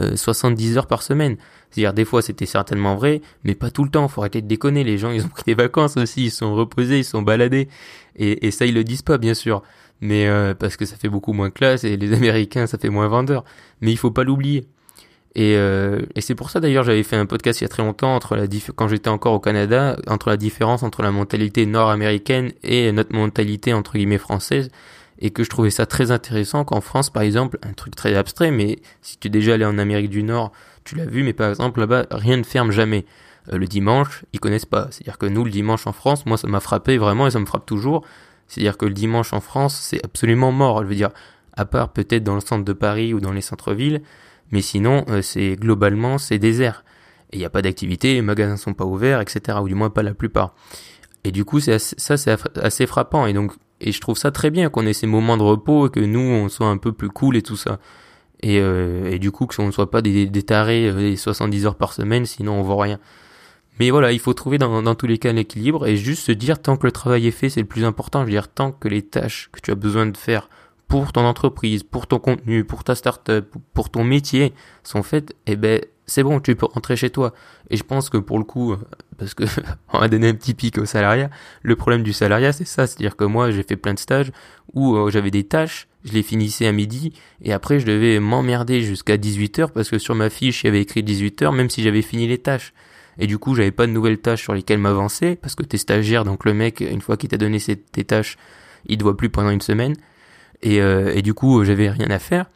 euh, 0.00 0.16
70 0.16 0.72
euh, 0.74 0.78
heures 0.78 0.86
par 0.86 1.02
semaine. 1.02 1.36
C'est-à-dire 1.70 1.94
des 1.94 2.04
fois 2.04 2.22
c'était 2.22 2.46
certainement 2.46 2.96
vrai, 2.96 3.22
mais 3.44 3.54
pas 3.54 3.70
tout 3.70 3.84
le 3.84 3.90
temps, 3.90 4.06
faut 4.08 4.20
arrêter 4.20 4.42
de 4.42 4.46
déconner, 4.46 4.84
les 4.84 4.98
gens 4.98 5.10
ils 5.10 5.24
ont 5.24 5.28
pris 5.28 5.44
des 5.46 5.54
vacances 5.54 5.96
aussi, 5.96 6.24
ils 6.24 6.30
sont 6.30 6.54
reposés, 6.54 6.98
ils 6.98 7.04
sont 7.04 7.22
baladés, 7.22 7.68
et, 8.16 8.46
et 8.46 8.50
ça 8.50 8.66
ils 8.66 8.74
le 8.74 8.84
disent 8.84 9.02
pas 9.02 9.18
bien 9.18 9.34
sûr, 9.34 9.62
mais 10.00 10.26
euh, 10.26 10.54
parce 10.54 10.76
que 10.76 10.84
ça 10.84 10.96
fait 10.96 11.08
beaucoup 11.08 11.32
moins 11.32 11.50
classe, 11.50 11.84
et 11.84 11.96
les 11.96 12.12
Américains 12.16 12.66
ça 12.66 12.78
fait 12.78 12.90
moins 12.90 13.08
vendeur, 13.08 13.44
mais 13.80 13.90
il 13.90 13.96
faut 13.96 14.10
pas 14.10 14.24
l'oublier. 14.24 14.66
Et, 15.38 15.54
euh, 15.58 16.00
et 16.14 16.22
c'est 16.22 16.34
pour 16.34 16.48
ça 16.48 16.60
d'ailleurs 16.60 16.82
j'avais 16.82 17.02
fait 17.02 17.16
un 17.16 17.26
podcast 17.26 17.60
il 17.60 17.64
y 17.64 17.66
a 17.66 17.68
très 17.68 17.82
longtemps 17.82 18.16
entre 18.16 18.36
la 18.36 18.46
quand 18.74 18.88
j'étais 18.88 19.10
encore 19.10 19.34
au 19.34 19.38
Canada 19.38 19.98
entre 20.06 20.30
la 20.30 20.38
différence 20.38 20.82
entre 20.82 21.02
la 21.02 21.10
mentalité 21.10 21.66
nord-américaine 21.66 22.52
et 22.62 22.90
notre 22.90 23.14
mentalité 23.14 23.74
entre 23.74 23.98
guillemets 23.98 24.16
française 24.16 24.70
et 25.18 25.28
que 25.28 25.44
je 25.44 25.50
trouvais 25.50 25.68
ça 25.68 25.84
très 25.84 26.10
intéressant 26.10 26.64
qu'en 26.64 26.80
France 26.80 27.10
par 27.10 27.22
exemple 27.22 27.58
un 27.62 27.74
truc 27.74 27.94
très 27.94 28.14
abstrait 28.14 28.50
mais 28.50 28.78
si 29.02 29.18
tu 29.18 29.28
es 29.28 29.30
déjà 29.30 29.54
allé 29.54 29.66
en 29.66 29.76
Amérique 29.76 30.08
du 30.08 30.22
Nord 30.22 30.52
tu 30.84 30.94
l'as 30.94 31.04
vu 31.04 31.22
mais 31.22 31.34
par 31.34 31.50
exemple 31.50 31.80
là-bas 31.80 32.06
rien 32.10 32.38
ne 32.38 32.42
ferme 32.42 32.70
jamais. 32.70 33.04
Euh, 33.52 33.58
le 33.58 33.66
dimanche 33.66 34.24
ils 34.32 34.40
connaissent 34.40 34.64
pas. 34.64 34.88
C'est 34.90 35.04
à 35.04 35.04
dire 35.04 35.18
que 35.18 35.26
nous 35.26 35.44
le 35.44 35.50
dimanche 35.50 35.86
en 35.86 35.92
France 35.92 36.24
moi 36.24 36.38
ça 36.38 36.48
m'a 36.48 36.60
frappé 36.60 36.96
vraiment 36.96 37.26
et 37.26 37.30
ça 37.30 37.40
me 37.40 37.46
frappe 37.46 37.66
toujours. 37.66 38.06
C'est 38.48 38.62
à 38.62 38.64
dire 38.64 38.78
que 38.78 38.86
le 38.86 38.94
dimanche 38.94 39.34
en 39.34 39.40
France 39.40 39.78
c'est 39.78 40.02
absolument 40.02 40.50
mort. 40.50 40.82
Je 40.82 40.88
veux 40.88 40.94
dire 40.94 41.10
à 41.58 41.66
part 41.66 41.90
peut-être 41.90 42.24
dans 42.24 42.36
le 42.36 42.40
centre 42.40 42.64
de 42.64 42.72
Paris 42.72 43.12
ou 43.12 43.20
dans 43.20 43.32
les 43.32 43.42
centres-villes 43.42 44.00
mais 44.50 44.62
sinon, 44.62 45.04
euh, 45.08 45.22
c'est 45.22 45.56
globalement, 45.56 46.18
c'est 46.18 46.38
désert. 46.38 46.84
Et 47.32 47.36
il 47.36 47.38
n'y 47.40 47.44
a 47.44 47.50
pas 47.50 47.62
d'activité, 47.62 48.14
les 48.14 48.22
magasins 48.22 48.56
sont 48.56 48.74
pas 48.74 48.84
ouverts, 48.84 49.20
etc. 49.20 49.58
Ou 49.62 49.68
du 49.68 49.74
moins 49.74 49.90
pas 49.90 50.02
la 50.02 50.14
plupart. 50.14 50.54
Et 51.24 51.32
du 51.32 51.44
coup, 51.44 51.58
c'est 51.60 51.78
ça, 51.78 52.16
c'est 52.16 52.36
assez 52.56 52.86
frappant. 52.86 53.26
Et 53.26 53.32
donc, 53.32 53.52
et 53.80 53.92
je 53.92 54.00
trouve 54.00 54.16
ça 54.16 54.30
très 54.30 54.50
bien 54.50 54.70
qu'on 54.70 54.86
ait 54.86 54.92
ces 54.92 55.06
moments 55.06 55.36
de 55.36 55.42
repos 55.42 55.88
et 55.88 55.90
que 55.90 56.00
nous, 56.00 56.20
on 56.20 56.48
soit 56.48 56.68
un 56.68 56.78
peu 56.78 56.92
plus 56.92 57.08
cool 57.08 57.36
et 57.36 57.42
tout 57.42 57.56
ça. 57.56 57.78
Et, 58.42 58.60
euh, 58.60 59.10
et 59.10 59.18
du 59.18 59.30
coup, 59.32 59.46
que 59.46 59.60
on 59.60 59.66
ne 59.66 59.72
soit 59.72 59.90
pas 59.90 60.02
des, 60.02 60.26
des 60.26 60.42
tarés 60.42 60.88
euh, 60.88 61.00
des 61.00 61.16
70 61.16 61.66
heures 61.66 61.74
par 61.74 61.92
semaine, 61.92 62.26
sinon 62.26 62.52
on 62.54 62.62
voit 62.62 62.82
rien. 62.82 63.00
Mais 63.78 63.90
voilà, 63.90 64.12
il 64.12 64.18
faut 64.20 64.34
trouver 64.34 64.58
dans, 64.58 64.82
dans 64.82 64.94
tous 64.94 65.06
les 65.06 65.18
cas 65.18 65.32
l'équilibre 65.32 65.86
et 65.86 65.96
juste 65.96 66.22
se 66.22 66.32
dire 66.32 66.60
tant 66.62 66.76
que 66.76 66.86
le 66.86 66.92
travail 66.92 67.26
est 67.26 67.32
fait, 67.32 67.50
c'est 67.50 67.60
le 67.60 67.66
plus 67.66 67.84
important. 67.84 68.20
Je 68.20 68.26
veux 68.26 68.30
dire, 68.30 68.48
tant 68.48 68.72
que 68.72 68.88
les 68.88 69.02
tâches 69.02 69.50
que 69.52 69.60
tu 69.60 69.70
as 69.70 69.74
besoin 69.74 70.06
de 70.06 70.16
faire 70.16 70.48
pour 70.88 71.12
ton 71.12 71.24
entreprise, 71.24 71.82
pour 71.82 72.06
ton 72.06 72.18
contenu, 72.18 72.64
pour 72.64 72.84
ta 72.84 72.94
startup, 72.94 73.46
pour 73.74 73.90
ton 73.90 74.04
métier 74.04 74.52
sont 74.84 75.02
faites, 75.02 75.34
eh 75.46 75.56
ben 75.56 75.80
c'est 76.06 76.22
bon, 76.22 76.38
tu 76.40 76.54
peux 76.54 76.66
rentrer 76.66 76.96
chez 76.96 77.10
toi. 77.10 77.34
Et 77.68 77.76
je 77.76 77.82
pense 77.82 78.08
que 78.08 78.16
pour 78.18 78.38
le 78.38 78.44
coup, 78.44 78.72
euh, 78.72 78.78
parce 79.18 79.34
que 79.34 79.44
on 79.92 79.98
va 79.98 80.08
donner 80.08 80.28
un 80.28 80.34
petit 80.34 80.54
pic 80.54 80.78
au 80.78 80.84
salariat, 80.84 81.30
le 81.62 81.76
problème 81.76 82.02
du 82.02 82.12
salariat, 82.12 82.52
c'est 82.52 82.64
ça, 82.64 82.86
c'est-à-dire 82.86 83.16
que 83.16 83.24
moi, 83.24 83.50
j'ai 83.50 83.64
fait 83.64 83.76
plein 83.76 83.94
de 83.94 83.98
stages 83.98 84.30
où 84.72 84.96
euh, 84.96 85.10
j'avais 85.10 85.30
des 85.32 85.44
tâches, 85.44 85.88
je 86.04 86.12
les 86.12 86.22
finissais 86.22 86.66
à 86.66 86.72
midi, 86.72 87.12
et 87.42 87.52
après, 87.52 87.80
je 87.80 87.86
devais 87.86 88.20
m'emmerder 88.20 88.82
jusqu'à 88.82 89.16
18h, 89.16 89.72
parce 89.72 89.90
que 89.90 89.98
sur 89.98 90.14
ma 90.14 90.30
fiche, 90.30 90.62
il 90.62 90.66
y 90.66 90.68
avait 90.68 90.82
écrit 90.82 91.02
18h, 91.02 91.52
même 91.54 91.70
si 91.70 91.82
j'avais 91.82 92.02
fini 92.02 92.28
les 92.28 92.38
tâches. 92.38 92.72
Et 93.18 93.26
du 93.26 93.38
coup, 93.38 93.54
j'avais 93.54 93.70
pas 93.70 93.86
de 93.86 93.92
nouvelles 93.92 94.18
tâches 94.18 94.42
sur 94.42 94.54
lesquelles 94.54 94.78
m'avancer, 94.78 95.34
parce 95.36 95.54
que 95.56 95.64
t'es 95.64 95.78
stagiaire, 95.78 96.24
donc 96.24 96.44
le 96.44 96.54
mec, 96.54 96.80
une 96.80 97.00
fois 97.00 97.16
qu'il 97.16 97.30
t'a 97.30 97.38
donné 97.38 97.58
tes 97.58 98.04
tâches, 98.04 98.36
il 98.86 98.98
te 98.98 99.02
voit 99.02 99.16
plus 99.16 99.30
pendant 99.30 99.50
une 99.50 99.60
semaine. 99.60 99.96
Et, 100.62 100.80
euh, 100.80 101.12
et 101.14 101.22
du 101.22 101.34
coup, 101.34 101.64
j'avais 101.64 101.90
rien 101.90 102.10
à 102.10 102.18
faire. 102.18 102.46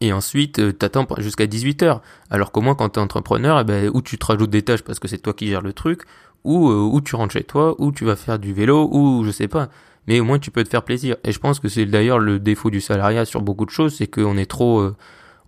Et 0.00 0.12
ensuite, 0.12 0.58
euh, 0.58 0.72
t'attends 0.72 1.06
jusqu'à 1.18 1.46
18h. 1.46 2.00
Alors 2.30 2.52
qu'au 2.52 2.62
moins, 2.62 2.74
quand 2.74 2.88
t'es 2.90 3.00
entrepreneur, 3.00 3.60
eh 3.60 3.64
ben, 3.64 3.90
ou 3.92 4.00
tu 4.00 4.18
te 4.18 4.26
rajoutes 4.26 4.50
des 4.50 4.62
tâches 4.62 4.82
parce 4.82 4.98
que 4.98 5.08
c'est 5.08 5.18
toi 5.18 5.34
qui 5.34 5.46
gères 5.48 5.60
le 5.60 5.72
truc, 5.72 6.02
ou, 6.44 6.70
euh, 6.70 6.74
ou 6.74 7.00
tu 7.02 7.16
rentres 7.16 7.34
chez 7.34 7.44
toi, 7.44 7.74
ou 7.78 7.92
tu 7.92 8.04
vas 8.04 8.16
faire 8.16 8.38
du 8.38 8.52
vélo, 8.54 8.88
ou 8.90 9.24
je 9.24 9.30
sais 9.30 9.48
pas. 9.48 9.68
Mais 10.06 10.18
au 10.20 10.24
moins, 10.24 10.38
tu 10.38 10.50
peux 10.50 10.64
te 10.64 10.70
faire 10.70 10.84
plaisir. 10.84 11.16
Et 11.24 11.32
je 11.32 11.38
pense 11.38 11.60
que 11.60 11.68
c'est 11.68 11.84
d'ailleurs 11.84 12.18
le 12.18 12.38
défaut 12.38 12.70
du 12.70 12.80
salariat 12.80 13.26
sur 13.26 13.42
beaucoup 13.42 13.66
de 13.66 13.70
choses, 13.70 13.96
c'est 13.96 14.06
qu'on 14.06 14.36
est 14.38 14.50
trop, 14.50 14.80
euh, 14.80 14.96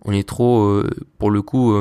on 0.05 0.11
est 0.13 0.27
trop, 0.27 0.65
euh, 0.65 0.89
pour 1.17 1.31
le 1.31 1.41
coup, 1.41 1.75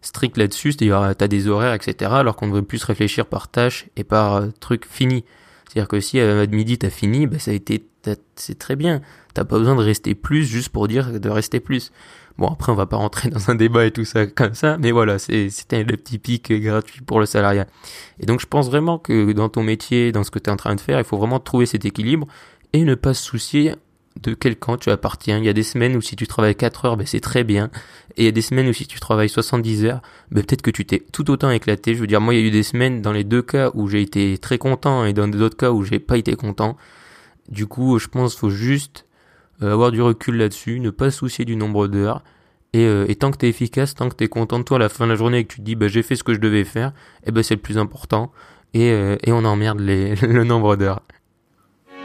strict 0.00 0.36
là-dessus. 0.36 0.72
C'est-à-dire, 0.72 1.14
t'as 1.16 1.28
des 1.28 1.48
horaires, 1.48 1.74
etc. 1.74 2.12
Alors 2.14 2.36
qu'on 2.36 2.46
devrait 2.46 2.62
plus 2.62 2.84
réfléchir 2.84 3.26
par 3.26 3.48
tâche 3.48 3.86
et 3.96 4.04
par 4.04 4.42
truc 4.60 4.86
fini. 4.88 5.24
C'est-à-dire 5.68 5.88
que 5.88 6.00
si 6.00 6.20
à 6.20 6.46
midi 6.46 6.78
t'as 6.78 6.90
fini, 6.90 7.26
ben 7.26 7.38
ça 7.38 7.50
a 7.50 7.54
été, 7.54 7.84
c'est 8.36 8.58
très 8.58 8.76
bien. 8.76 9.00
T'as 9.34 9.44
pas 9.44 9.58
besoin 9.58 9.76
de 9.76 9.82
rester 9.82 10.14
plus 10.14 10.44
juste 10.44 10.70
pour 10.70 10.88
dire 10.88 11.20
de 11.20 11.28
rester 11.28 11.60
plus. 11.60 11.92
Bon, 12.38 12.48
après, 12.48 12.70
on 12.70 12.74
va 12.74 12.86
pas 12.86 12.96
rentrer 12.96 13.30
dans 13.30 13.50
un 13.50 13.54
débat 13.54 13.86
et 13.86 13.90
tout 13.90 14.04
ça 14.04 14.26
comme 14.26 14.54
ça, 14.54 14.76
mais 14.78 14.92
voilà, 14.92 15.18
c'était 15.18 15.84
le 15.84 15.96
petit 15.96 16.18
pic 16.18 16.52
gratuit 16.52 17.00
pour 17.00 17.18
le 17.18 17.26
salariat. 17.26 17.66
Et 18.20 18.26
donc, 18.26 18.40
je 18.40 18.46
pense 18.46 18.68
vraiment 18.68 18.98
que 18.98 19.32
dans 19.32 19.48
ton 19.48 19.62
métier, 19.62 20.12
dans 20.12 20.22
ce 20.22 20.30
que 20.30 20.38
tu 20.38 20.50
es 20.50 20.52
en 20.52 20.56
train 20.56 20.74
de 20.74 20.80
faire, 20.80 20.98
il 20.98 21.04
faut 21.04 21.16
vraiment 21.16 21.40
trouver 21.40 21.64
cet 21.66 21.84
équilibre 21.84 22.26
et 22.72 22.84
ne 22.84 22.94
pas 22.94 23.14
se 23.14 23.22
soucier 23.22 23.74
de 24.22 24.34
quel 24.34 24.56
camp 24.56 24.76
tu 24.76 24.90
appartiens. 24.90 25.38
Il 25.38 25.44
y 25.44 25.48
a 25.48 25.52
des 25.52 25.62
semaines 25.62 25.96
où 25.96 26.00
si 26.00 26.16
tu 26.16 26.26
travailles 26.26 26.54
4 26.54 26.84
heures, 26.84 26.96
ben 26.96 27.06
c'est 27.06 27.20
très 27.20 27.44
bien. 27.44 27.70
Et 28.16 28.22
il 28.22 28.24
y 28.24 28.28
a 28.28 28.32
des 28.32 28.42
semaines 28.42 28.68
où 28.68 28.72
si 28.72 28.86
tu 28.86 28.98
travailles 29.00 29.28
70 29.28 29.84
heures, 29.84 30.00
ben 30.30 30.42
peut-être 30.42 30.62
que 30.62 30.70
tu 30.70 30.84
t'es 30.86 31.02
tout 31.12 31.30
autant 31.30 31.50
éclaté. 31.50 31.94
Je 31.94 32.00
veux 32.00 32.06
dire, 32.06 32.20
moi, 32.20 32.34
il 32.34 32.40
y 32.40 32.44
a 32.44 32.46
eu 32.46 32.50
des 32.50 32.62
semaines 32.62 33.02
dans 33.02 33.12
les 33.12 33.24
deux 33.24 33.42
cas 33.42 33.70
où 33.74 33.88
j'ai 33.88 34.02
été 34.02 34.38
très 34.38 34.58
content 34.58 35.04
et 35.04 35.12
dans 35.12 35.28
d'autres 35.28 35.56
cas 35.56 35.70
où 35.70 35.84
j'ai 35.84 35.98
pas 35.98 36.16
été 36.16 36.34
content. 36.34 36.76
Du 37.48 37.66
coup, 37.66 37.98
je 37.98 38.08
pense 38.08 38.32
qu'il 38.32 38.40
faut 38.40 38.50
juste 38.50 39.06
euh, 39.62 39.72
avoir 39.72 39.90
du 39.90 40.02
recul 40.02 40.36
là-dessus, 40.36 40.80
ne 40.80 40.90
pas 40.90 41.10
se 41.10 41.18
soucier 41.18 41.44
du 41.44 41.56
nombre 41.56 41.88
d'heures. 41.88 42.22
Et, 42.72 42.84
euh, 42.84 43.06
tant 43.18 43.30
que 43.30 43.38
t'es 43.38 43.48
efficace, 43.48 43.94
tant 43.94 44.08
que 44.08 44.14
t'es 44.14 44.28
content 44.28 44.58
de 44.58 44.64
toi 44.64 44.76
à 44.76 44.80
la 44.80 44.88
fin 44.88 45.06
de 45.06 45.10
la 45.10 45.16
journée 45.16 45.38
et 45.38 45.44
que 45.44 45.54
tu 45.54 45.60
te 45.60 45.62
dis 45.62 45.76
bah 45.76 45.88
j'ai 45.88 46.02
fait 46.02 46.14
ce 46.16 46.24
que 46.24 46.34
je 46.34 46.40
devais 46.40 46.64
faire, 46.64 46.88
et 47.22 47.28
eh 47.28 47.32
ben 47.32 47.42
c'est 47.42 47.54
le 47.54 47.60
plus 47.60 47.78
important. 47.78 48.32
Et, 48.74 48.90
euh, 48.90 49.16
et 49.24 49.32
on 49.32 49.44
emmerde 49.44 49.80
le 49.80 50.44
nombre 50.44 50.76
d'heures. 50.76 51.02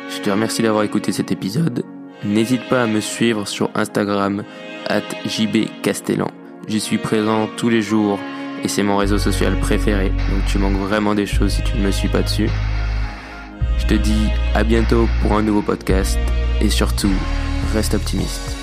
Je 0.09 0.21
te 0.21 0.29
remercie 0.29 0.61
d'avoir 0.61 0.83
écouté 0.83 1.11
cet 1.11 1.31
épisode. 1.31 1.83
N'hésite 2.23 2.67
pas 2.69 2.83
à 2.83 2.87
me 2.87 2.99
suivre 2.99 3.47
sur 3.47 3.69
Instagram 3.75 4.43
at 4.87 5.01
jbcastellan. 5.25 6.29
J'y 6.67 6.79
suis 6.79 6.99
présent 6.99 7.49
tous 7.57 7.69
les 7.69 7.81
jours 7.81 8.19
et 8.63 8.67
c'est 8.67 8.83
mon 8.83 8.97
réseau 8.97 9.17
social 9.17 9.59
préféré. 9.59 10.09
Donc 10.09 10.45
tu 10.47 10.57
manques 10.57 10.77
vraiment 10.77 11.15
des 11.15 11.25
choses 11.25 11.53
si 11.53 11.63
tu 11.63 11.77
ne 11.77 11.83
me 11.83 11.91
suis 11.91 12.09
pas 12.09 12.21
dessus. 12.21 12.49
Je 13.81 13.87
te 13.87 13.93
dis 13.95 14.29
à 14.53 14.63
bientôt 14.63 15.07
pour 15.21 15.33
un 15.33 15.41
nouveau 15.41 15.63
podcast 15.63 16.19
et 16.61 16.69
surtout, 16.69 17.11
reste 17.73 17.95
optimiste. 17.95 18.60